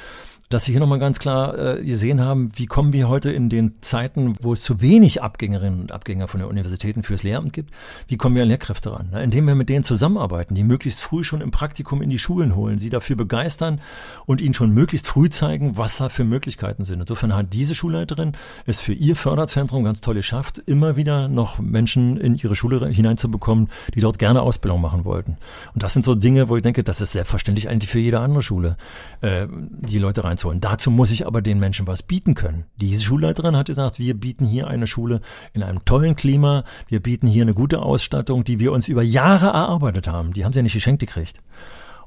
dass 0.50 0.64
Sie 0.64 0.72
hier 0.72 0.80
nochmal 0.80 0.98
ganz 0.98 1.20
klar 1.20 1.56
äh, 1.78 1.84
gesehen 1.84 2.20
haben, 2.20 2.50
wie 2.56 2.66
kommen 2.66 2.92
wir 2.92 3.08
heute 3.08 3.30
in 3.30 3.48
den 3.48 3.80
Zeiten, 3.82 4.34
wo 4.40 4.52
es 4.52 4.62
zu 4.62 4.80
wenig 4.80 5.22
Abgängerinnen 5.22 5.80
und 5.80 5.92
Abgänger 5.92 6.26
von 6.26 6.40
den 6.40 6.48
Universitäten 6.48 7.04
fürs 7.04 7.22
Lehramt 7.22 7.52
gibt, 7.52 7.72
wie 8.08 8.16
kommen 8.16 8.34
wir 8.34 8.42
an 8.42 8.48
Lehrkräfte 8.48 8.92
ran? 8.92 9.10
Na, 9.12 9.20
indem 9.20 9.46
wir 9.46 9.54
mit 9.54 9.68
denen 9.68 9.84
zusammenarbeiten, 9.84 10.56
die 10.56 10.64
möglichst 10.64 11.00
früh 11.00 11.22
schon 11.22 11.40
im 11.40 11.52
Praktikum 11.52 12.02
in 12.02 12.10
die 12.10 12.18
Schulen 12.18 12.56
holen, 12.56 12.78
sie 12.78 12.90
dafür 12.90 13.14
begeistern 13.14 13.80
und 14.26 14.40
ihnen 14.40 14.52
schon 14.52 14.72
möglichst 14.72 15.06
früh 15.06 15.30
zeigen, 15.30 15.76
was 15.76 15.98
da 15.98 16.08
für 16.08 16.24
Möglichkeiten 16.24 16.82
sind. 16.82 17.00
Insofern 17.00 17.32
hat 17.34 17.52
diese 17.52 17.76
Schulleiterin 17.76 18.32
es 18.66 18.80
für 18.80 18.92
ihr 18.92 19.14
Förderzentrum 19.14 19.84
ganz 19.84 20.00
toll 20.00 20.16
geschafft, 20.16 20.60
immer 20.66 20.96
wieder 20.96 21.28
noch 21.28 21.60
Menschen 21.60 22.16
in 22.16 22.34
ihre 22.34 22.56
Schule 22.56 22.88
hineinzubekommen, 22.88 23.68
die 23.94 24.00
dort 24.00 24.18
gerne 24.18 24.42
Ausbildung 24.42 24.80
machen 24.80 25.04
wollten. 25.04 25.36
Und 25.74 25.84
das 25.84 25.92
sind 25.92 26.04
so 26.04 26.16
Dinge, 26.16 26.48
wo 26.48 26.56
ich 26.56 26.62
denke, 26.62 26.82
das 26.82 27.00
ist 27.00 27.12
selbstverständlich 27.12 27.68
eigentlich 27.68 27.90
für 27.90 28.00
jede 28.00 28.18
andere 28.18 28.42
Schule, 28.42 28.76
äh, 29.20 29.46
die 29.48 29.98
Leute 30.00 30.24
reinzuholen. 30.40 30.60
Dazu 30.60 30.90
muss 30.90 31.10
ich 31.10 31.26
aber 31.26 31.42
den 31.42 31.58
Menschen 31.58 31.86
was 31.86 32.02
bieten 32.02 32.34
können. 32.34 32.64
Diese 32.76 33.02
Schulleiterin 33.02 33.56
hat 33.56 33.66
gesagt, 33.66 33.98
wir 33.98 34.14
bieten 34.14 34.46
hier 34.46 34.68
eine 34.68 34.86
Schule 34.86 35.20
in 35.52 35.62
einem 35.62 35.84
tollen 35.84 36.16
Klima, 36.16 36.64
wir 36.88 37.00
bieten 37.00 37.26
hier 37.26 37.42
eine 37.42 37.54
gute 37.54 37.80
Ausstattung, 37.80 38.44
die 38.44 38.58
wir 38.58 38.72
uns 38.72 38.88
über 38.88 39.02
Jahre 39.02 39.46
erarbeitet 39.46 40.08
haben. 40.08 40.32
Die 40.32 40.44
haben 40.44 40.52
sie 40.52 40.58
ja 40.58 40.62
nicht 40.62 40.74
geschenkt 40.74 41.00
gekriegt. 41.00 41.40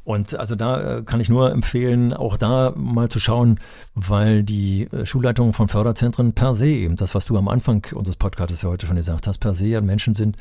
Und 0.06 0.38
also 0.38 0.56
da 0.56 0.98
äh, 0.98 1.04
kann 1.04 1.22
ich 1.22 1.30
nur 1.30 1.52
empfehlen, 1.52 2.14
auch 2.14 2.36
da 2.36 2.74
mal 2.76 3.08
zu 3.08 3.22
schauen, 3.22 3.62
weil 3.96 4.44
die 4.44 4.90
äh, 4.92 5.06
Schulleitungen 5.06 5.54
von 5.54 5.70
Förderzentren 5.70 6.34
per 6.34 6.56
se 6.56 6.68
eben, 6.68 6.98
das, 6.98 7.16
was 7.16 7.26
du 7.26 7.38
am 7.38 7.48
Anfang 7.48 7.86
unseres 7.94 8.18
Podcasts 8.18 8.66
heute 8.66 8.86
schon 8.86 8.98
gesagt 8.98 9.28
hast, 9.28 9.38
per 9.38 9.54
se 9.54 9.68
ja 9.68 9.80
Menschen 9.80 10.14
sind, 10.14 10.36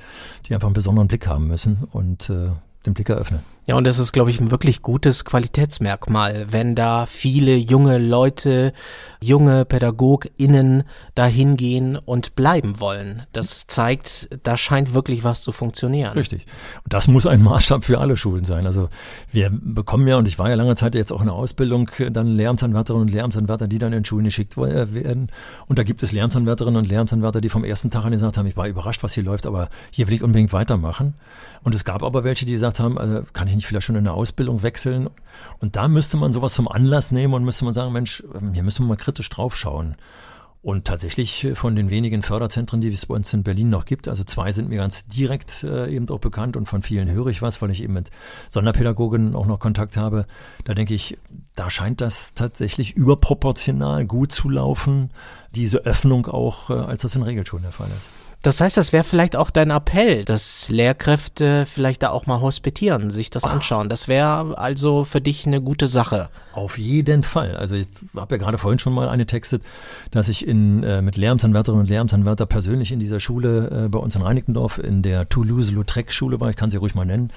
die 0.47 0.55
einfach 0.55 0.67
einen 0.67 0.75
besonderen 0.75 1.07
Blick 1.07 1.29
haben 1.29 1.47
müssen 1.47 1.85
und 1.93 2.29
äh, 2.29 2.51
den 2.87 2.95
Blick 2.95 3.09
eröffnen. 3.09 3.52
Ja, 3.65 3.77
und 3.77 3.85
das 3.85 4.01
ist, 4.01 4.11
glaube 4.11 4.31
ich, 4.31 4.41
ein 4.41 4.51
wirklich 4.51 4.83
gutes 4.83 5.25
Qualitätsmerkmal, 5.25 6.47
wenn 6.51 6.75
da 6.75 7.07
viele 7.07 7.55
junge 7.55 7.99
Leute, 7.99 8.73
junge 9.21 9.65
PädagogInnen 9.65 10.83
da 11.15 11.27
hingehen 11.27 11.97
und 11.97 12.35
bleiben 12.35 12.81
wollen. 12.81 13.23
Das 13.33 13.69
zeigt, 13.69 14.29
da 14.43 14.57
scheint 14.57 14.95
wirklich 14.95 15.23
was 15.23 15.43
zu 15.43 15.53
funktionieren. 15.53 16.13
Richtig. 16.15 16.45
Und 16.83 16.93
das 16.93 17.07
muss 17.07 17.25
ein 17.25 17.41
Maßstab 17.41 17.85
für 17.85 18.01
alle 18.01 18.17
Schulen 18.17 18.43
sein. 18.43 18.67
Also 18.67 18.89
wir 19.31 19.51
bekommen 19.53 20.09
ja, 20.09 20.17
und 20.17 20.27
ich 20.27 20.41
war 20.41 20.49
ja 20.49 20.57
lange 20.57 20.75
Zeit 20.75 20.97
jetzt 20.97 21.13
auch 21.13 21.21
in 21.21 21.27
der 21.27 21.37
Ausbildung, 21.37 21.89
dann 22.11 22.27
Lehramtsanwärterinnen 22.27 23.07
und 23.07 23.13
Lehramtsanwärter, 23.13 23.69
die 23.69 23.79
dann 23.79 23.93
in 23.93 24.05
Schulen 24.05 24.25
geschickt 24.25 24.57
werden. 24.57 25.31
Und 25.69 25.79
da 25.79 25.85
gibt 25.85 26.03
es 26.03 26.11
Lehramtsanwärterinnen 26.11 26.79
und 26.79 26.89
Lehramtsanwärter, 26.89 27.41
die 27.41 27.49
vom 27.49 27.63
ersten 27.63 27.91
Tag 27.91 28.05
an 28.05 28.11
gesagt 28.11 28.39
haben, 28.39 28.47
ich 28.47 28.57
war 28.57 28.67
überrascht, 28.67 29.05
was 29.05 29.13
hier 29.13 29.23
läuft, 29.23 29.47
aber 29.47 29.69
hier 29.93 30.09
will 30.09 30.15
ich 30.15 30.23
unbedingt 30.25 30.53
weitermachen. 30.53 31.15
Und 31.63 31.77
es 31.77 31.85
gab 31.85 32.03
aber 32.03 32.25
welche, 32.25 32.45
die 32.45 32.55
gesagt 32.55 32.81
haben, 32.81 32.99
also 32.99 33.23
kann 33.33 33.47
ich 33.47 33.52
nicht 33.55 33.67
vielleicht 33.67 33.87
schon 33.87 33.97
in 33.97 34.05
der 34.05 34.15
Ausbildung 34.15 34.63
wechseln? 34.63 35.09
Und 35.59 35.77
da 35.77 35.89
müsste 35.89 36.17
man 36.17 36.33
sowas 36.33 36.55
zum 36.55 36.69
Anlass 36.69 37.11
nehmen 37.11 37.35
und 37.35 37.45
müsste 37.45 37.65
man 37.65 37.75
sagen, 37.75 37.93
Mensch, 37.93 38.23
hier 38.53 38.63
müssen 38.63 38.85
wir 38.85 38.89
mal 38.89 38.97
kritisch 38.97 39.29
drauf 39.31 39.57
schauen. 39.57 39.97
Und 40.63 40.85
tatsächlich 40.85 41.49
von 41.55 41.75
den 41.75 41.91
wenigen 41.91 42.23
Förderzentren, 42.23 42.81
die 42.81 42.89
es 42.89 43.07
bei 43.07 43.17
uns 43.17 43.35
in 43.35 43.43
Berlin 43.43 43.69
noch 43.69 43.85
gibt, 43.85 44.07
also 44.07 44.23
zwei 44.23 44.53
sind 44.53 44.69
mir 44.69 44.77
ganz 44.77 45.09
direkt 45.09 45.65
äh, 45.65 45.93
eben 45.93 46.09
auch 46.09 46.21
bekannt 46.21 46.57
und 46.57 46.67
von 46.67 46.83
vielen 46.83 47.11
höre 47.11 47.27
ich 47.27 47.43
was, 47.43 47.61
weil 47.61 47.71
ich 47.73 47.83
eben 47.83 47.95
mit 47.95 48.11
Sonderpädagogen 48.49 49.35
auch 49.35 49.47
noch 49.47 49.59
Kontakt 49.59 49.97
habe. 49.97 50.25
Da 50.65 50.75
denke 50.75 50.95
ich, 50.95 51.19
da 51.57 51.69
scheint 51.69 52.01
das 52.01 52.35
tatsächlich 52.35 52.93
überproportional 52.95 54.07
gut 54.07 54.31
zu 54.31 54.49
laufen, 54.49 55.11
diese 55.53 55.79
Öffnung 55.79 56.29
auch, 56.29 56.71
äh, 56.71 56.75
als 56.75 57.03
das 57.03 57.17
in 57.17 57.23
Regelschulen 57.23 57.65
der 57.65 57.73
Fall 57.73 57.89
ist. 57.89 58.09
Das 58.43 58.61
heißt, 58.61 58.77
das 58.77 58.93
wäre 58.93 59.05
vielleicht 59.05 59.37
auch 59.37 59.51
dein 59.51 59.71
Appell, 59.71 60.25
dass 60.25 60.69
Lehrkräfte 60.69 61.65
vielleicht 61.65 62.03
da 62.03 62.11
auch 62.11 62.27
mal 62.27 62.41
hospitieren, 62.41 63.13
sich 63.13 63.31
das 63.31 63.45
anschauen. 63.45 63.89
Das 63.89 64.09
wäre 64.09 64.59
also 64.59 65.05
für 65.05 65.21
dich 65.21 65.47
eine 65.47 65.61
gute 65.61 65.87
Sache. 65.87 66.29
Auf 66.53 66.77
jeden 66.77 67.23
Fall. 67.23 67.57
Also 67.57 67.77
ich 67.77 67.87
habe 68.17 68.35
ja 68.35 68.39
gerade 68.41 68.59
vorhin 68.59 68.81
schon 68.81 68.95
mal 68.95 69.09
angetextet, 69.09 69.63
dass 70.11 70.29
ich 70.29 70.47
in, 70.47 70.83
äh, 70.83 71.03
mit 71.03 71.17
Lehramtsanwärterinnen 71.17 71.85
und 71.85 71.89
Lehramtsanwärter 71.89 72.47
persönlich 72.47 72.91
in 72.91 72.99
dieser 72.99 73.21
Schule 73.21 73.85
äh, 73.85 73.89
bei 73.89 74.01
uns 74.01 74.17
in 74.17 74.23
Reinickendorf, 74.23 74.79
in 74.79 75.03
der 75.03 75.29
Toulouse-Lautrec-Schule 75.29 76.41
war, 76.41 76.51
ich 76.51 76.57
kann 76.57 76.71
sie 76.71 76.79
ruhig 76.79 76.97
mal 76.97 77.07
nennen, 77.07 77.31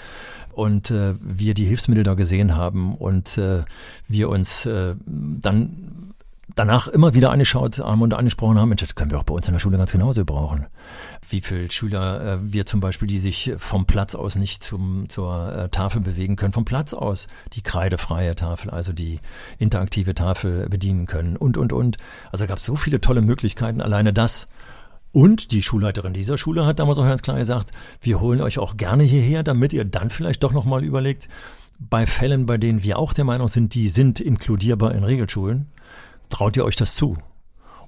und 0.54 0.90
äh, 0.90 1.14
wir 1.22 1.54
die 1.54 1.66
Hilfsmittel 1.66 2.04
da 2.04 2.16
gesehen 2.16 2.56
haben 2.56 2.96
und 2.96 3.38
äh, 3.38 3.64
wir 4.08 4.30
uns 4.30 4.66
äh, 4.66 4.96
dann 5.06 6.14
danach 6.56 6.88
immer 6.88 7.14
wieder 7.14 7.32
angeschaut 7.32 7.80
haben 7.80 8.02
und 8.02 8.14
angesprochen 8.14 8.58
haben, 8.58 8.70
Mensch, 8.70 8.82
das 8.82 8.96
können 8.96 9.12
wir 9.12 9.20
auch 9.20 9.24
bei 9.24 9.34
uns 9.34 9.48
in 9.48 9.54
der 9.54 9.60
Schule 9.60 9.78
ganz 9.78 9.92
genauso 9.92 10.24
brauchen. 10.26 10.68
Wie 11.30 11.42
viele 11.42 11.70
Schüler 11.70 12.36
äh, 12.36 12.38
wir 12.42 12.66
zum 12.66 12.80
Beispiel, 12.80 13.08
die 13.08 13.20
sich 13.20 13.54
vom 13.58 13.86
Platz 13.86 14.16
aus 14.16 14.36
nicht 14.36 14.64
zum, 14.64 15.10
zur 15.10 15.54
äh, 15.54 15.70
Tafel 15.70 16.02
bewegen 16.02 16.38
können, 16.38 16.54
vom 16.54 16.66
Platz 16.66 16.94
aus 16.94 17.28
die 17.54 17.62
kreidefreie 17.62 18.36
Tafel, 18.36 18.72
also 18.72 18.94
die 18.94 19.20
interaktive 19.60 20.16
Tafel 20.16 20.70
bedienen 20.70 21.06
können 21.06 21.36
und, 21.36 21.58
und, 21.58 21.74
und. 21.74 21.98
Also 22.32 22.48
gab 22.48 22.60
es 22.60 22.66
so 22.66 22.76
viele 22.76 23.02
tolle 23.02 23.22
Möglichkeiten, 23.22 23.82
alleine 23.82 24.14
das. 24.14 24.48
Und 25.12 25.52
die 25.52 25.62
Schulleiterin 25.62 26.14
dieser 26.14 26.38
Schule 26.38 26.66
hat 26.66 26.80
damals 26.80 26.98
auch 26.98 27.06
ganz 27.06 27.22
klar 27.22 27.38
gesagt, 27.38 27.72
wir 28.02 28.20
holen 28.20 28.42
euch 28.42 28.60
auch 28.60 28.76
gerne 28.76 29.04
hierher, 29.04 29.44
damit 29.44 29.72
ihr 29.72 29.86
dann 29.86 30.10
vielleicht 30.10 30.44
doch 30.44 30.52
nochmal 30.52 30.84
überlegt, 30.84 31.30
bei 31.80 32.06
Fällen, 32.06 32.46
bei 32.46 32.58
denen 32.58 32.84
wir 32.84 33.00
auch 33.00 33.14
der 33.14 33.26
Meinung 33.26 33.48
sind, 33.48 33.74
die 33.74 33.90
sind 33.90 34.20
inkludierbar 34.20 34.94
in 34.94 35.04
Regelschulen, 35.04 35.68
traut 36.30 36.58
ihr 36.58 36.66
euch 36.66 36.76
das 36.76 36.96
zu? 36.96 37.18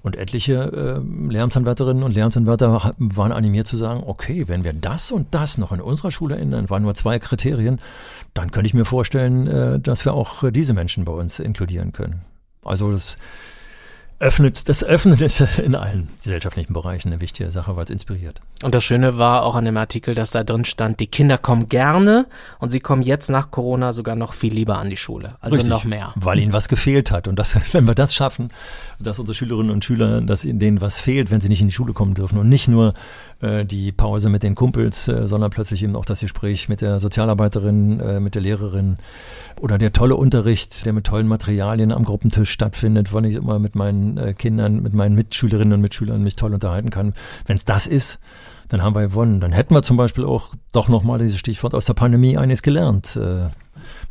Und 0.03 0.15
etliche 0.15 1.01
äh, 1.03 1.29
Lehramtsanwärterinnen 1.31 2.03
und 2.03 2.13
Lehramtsanwärter 2.13 2.93
waren 2.97 3.31
animiert 3.31 3.67
zu 3.67 3.77
sagen, 3.77 4.03
okay, 4.05 4.47
wenn 4.47 4.63
wir 4.63 4.73
das 4.73 5.11
und 5.11 5.33
das 5.33 5.57
noch 5.57 5.71
in 5.71 5.81
unserer 5.81 6.11
Schule 6.11 6.37
ändern, 6.37 6.69
waren 6.69 6.83
nur 6.83 6.95
zwei 6.95 7.19
Kriterien, 7.19 7.81
dann 8.33 8.51
könnte 8.51 8.67
ich 8.67 8.73
mir 8.73 8.85
vorstellen, 8.85 9.47
äh, 9.47 9.79
dass 9.79 10.05
wir 10.05 10.13
auch 10.13 10.49
diese 10.51 10.73
Menschen 10.73 11.03
bei 11.03 11.11
uns 11.11 11.39
inkludieren 11.39 11.91
können. 11.91 12.21
Also 12.63 12.91
das 12.91 13.17
öffnet, 14.19 14.67
das 14.67 14.83
öffnet 14.83 15.21
ist 15.21 15.41
in 15.59 15.75
allen 15.75 16.09
gesellschaftlichen 16.23 16.73
Bereichen 16.73 17.09
eine 17.09 17.21
wichtige 17.21 17.51
Sache, 17.51 17.75
weil 17.75 17.83
es 17.83 17.89
inspiriert. 17.89 18.41
Und 18.63 18.73
das 18.73 18.83
Schöne 18.83 19.17
war 19.17 19.43
auch 19.43 19.53
an 19.53 19.65
dem 19.65 19.77
Artikel, 19.77 20.15
dass 20.15 20.31
da 20.31 20.43
drin 20.43 20.65
stand, 20.65 20.99
die 20.99 21.07
Kinder 21.07 21.37
kommen 21.37 21.69
gerne 21.69 22.25
und 22.59 22.71
sie 22.71 22.79
kommen 22.79 23.03
jetzt 23.03 23.29
nach 23.29 23.51
Corona 23.51 23.93
sogar 23.93 24.15
noch 24.15 24.33
viel 24.33 24.53
lieber 24.53 24.79
an 24.79 24.89
die 24.89 24.97
Schule. 24.97 25.35
Also 25.39 25.55
Richtig, 25.55 25.69
noch 25.69 25.83
mehr. 25.83 26.13
Weil 26.15 26.39
ihnen 26.39 26.53
was 26.53 26.67
gefehlt 26.67 27.11
hat. 27.11 27.27
Und 27.27 27.37
das, 27.37 27.55
wenn 27.73 27.85
wir 27.85 27.95
das 27.95 28.15
schaffen, 28.15 28.49
dass 28.99 29.19
unsere 29.19 29.35
Schülerinnen 29.35 29.71
und 29.71 29.85
Schüler, 29.85 30.21
dass 30.21 30.41
denen 30.41 30.81
was 30.81 30.99
fehlt, 30.99 31.29
wenn 31.29 31.41
sie 31.41 31.49
nicht 31.49 31.61
in 31.61 31.67
die 31.67 31.73
Schule 31.73 31.93
kommen 31.93 32.15
dürfen 32.15 32.39
und 32.39 32.49
nicht 32.49 32.67
nur 32.67 32.95
äh, 33.41 33.65
die 33.65 33.91
Pause 33.91 34.29
mit 34.29 34.43
den 34.43 34.55
Kumpels, 34.55 35.07
äh, 35.07 35.27
sondern 35.27 35.51
plötzlich 35.51 35.83
eben 35.83 35.95
auch 35.95 36.05
das 36.05 36.21
Gespräch 36.21 36.69
mit 36.69 36.81
der 36.81 36.99
Sozialarbeiterin, 36.99 37.99
äh, 37.99 38.19
mit 38.19 38.35
der 38.35 38.41
Lehrerin 38.41 38.97
oder 39.59 39.77
der 39.77 39.93
tolle 39.93 40.15
Unterricht, 40.15 40.85
der 40.85 40.93
mit 40.93 41.05
tollen 41.05 41.27
Materialien 41.27 41.91
am 41.91 42.03
Gruppentisch 42.03 42.49
stattfindet, 42.49 43.13
weil 43.13 43.25
ich 43.25 43.35
immer 43.35 43.59
mit 43.59 43.75
meinen 43.75 44.17
äh, 44.17 44.33
Kindern, 44.33 44.81
mit 44.81 44.93
meinen 44.93 45.15
Mitschülerinnen 45.15 45.73
und 45.73 45.81
Mitschülern 45.81 46.23
mich 46.23 46.35
toll 46.35 46.53
unterhalten 46.53 46.89
kann. 46.89 47.13
Wenn 47.45 47.55
es 47.55 47.65
das 47.65 47.87
ist, 47.87 48.19
dann 48.69 48.81
haben 48.81 48.95
wir 48.95 49.01
gewonnen. 49.03 49.39
Dann 49.39 49.51
hätten 49.51 49.73
wir 49.73 49.83
zum 49.83 49.97
Beispiel 49.97 50.25
auch 50.25 50.53
doch 50.71 50.87
nochmal 50.87 51.19
dieses 51.19 51.37
Stichwort 51.37 51.73
aus 51.73 51.85
der 51.85 51.93
Pandemie 51.93 52.37
eines 52.37 52.61
gelernt. 52.61 53.15
Äh, 53.15 53.49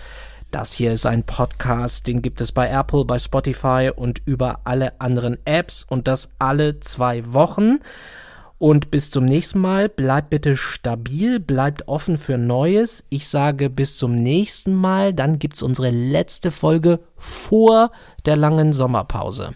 Das 0.50 0.72
hier 0.72 0.92
ist 0.92 1.04
ein 1.04 1.24
Podcast, 1.24 2.06
den 2.06 2.22
gibt 2.22 2.40
es 2.40 2.52
bei 2.52 2.70
Apple, 2.70 3.04
bei 3.04 3.18
Spotify 3.18 3.90
und 3.94 4.22
über 4.24 4.60
alle 4.64 4.98
anderen 5.00 5.36
Apps 5.44 5.84
und 5.86 6.08
das 6.08 6.30
alle 6.38 6.80
zwei 6.80 7.34
Wochen. 7.34 7.80
Und 8.58 8.90
bis 8.90 9.10
zum 9.10 9.24
nächsten 9.24 9.60
Mal. 9.60 9.88
Bleibt 9.88 10.30
bitte 10.30 10.56
stabil, 10.56 11.40
bleibt 11.40 11.88
offen 11.88 12.16
für 12.18 12.38
Neues. 12.38 13.04
Ich 13.10 13.28
sage 13.28 13.68
bis 13.70 13.96
zum 13.96 14.14
nächsten 14.14 14.74
Mal. 14.74 15.12
Dann 15.12 15.38
gibt's 15.38 15.62
unsere 15.62 15.90
letzte 15.90 16.50
Folge 16.50 17.00
vor 17.16 17.90
der 18.24 18.36
langen 18.36 18.72
Sommerpause. 18.72 19.54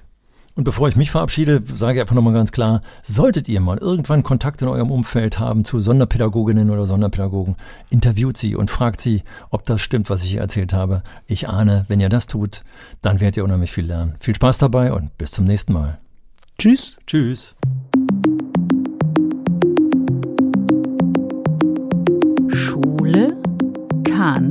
Und 0.57 0.65
bevor 0.65 0.89
ich 0.89 0.97
mich 0.97 1.11
verabschiede, 1.11 1.63
sage 1.65 1.95
ich 1.95 2.01
einfach 2.01 2.15
nochmal 2.15 2.35
ganz 2.35 2.53
klar, 2.53 2.83
solltet 3.03 3.49
ihr 3.49 3.61
mal 3.61 3.79
irgendwann 3.79 4.23
Kontakt 4.23 4.61
in 4.61 4.69
eurem 4.69 4.91
Umfeld 4.91 5.39
haben 5.39 5.65
zu 5.65 5.79
Sonderpädagoginnen 5.79 6.69
oder 6.69 6.87
Sonderpädagogen, 6.87 7.57
interviewt 7.89 8.37
sie 8.37 8.57
und 8.57 8.71
fragt 8.71 9.01
sie, 9.01 9.23
ob 9.49 9.65
das 9.65 9.81
stimmt, 9.81 10.11
was 10.11 10.23
ich 10.23 10.33
hier 10.33 10.41
erzählt 10.41 10.75
habe. 10.75 11.03
Ich 11.27 11.49
ahne, 11.49 11.87
wenn 11.89 12.01
ihr 12.01 12.11
das 12.11 12.27
tut, 12.27 12.63
dann 13.01 13.21
werdet 13.21 13.39
ihr 13.39 13.45
unheimlich 13.45 13.73
viel 13.73 13.87
lernen. 13.87 14.17
Viel 14.21 14.35
Spaß 14.35 14.59
dabei 14.59 14.93
und 14.93 15.17
bis 15.17 15.31
zum 15.31 15.47
nächsten 15.47 15.73
Mal. 15.73 15.99
Tschüss. 16.59 16.99
Tschüss. 17.07 17.57
Schule 23.11 23.37
kann 24.05 24.51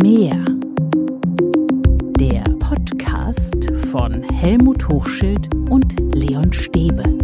mehr. 0.00 0.42
Der 2.18 2.44
Podcast 2.58 3.70
von 3.90 4.22
Helmut 4.22 4.88
Hochschild 4.88 5.54
und 5.68 5.94
Leon 6.14 6.52
Stäbe. 6.52 7.21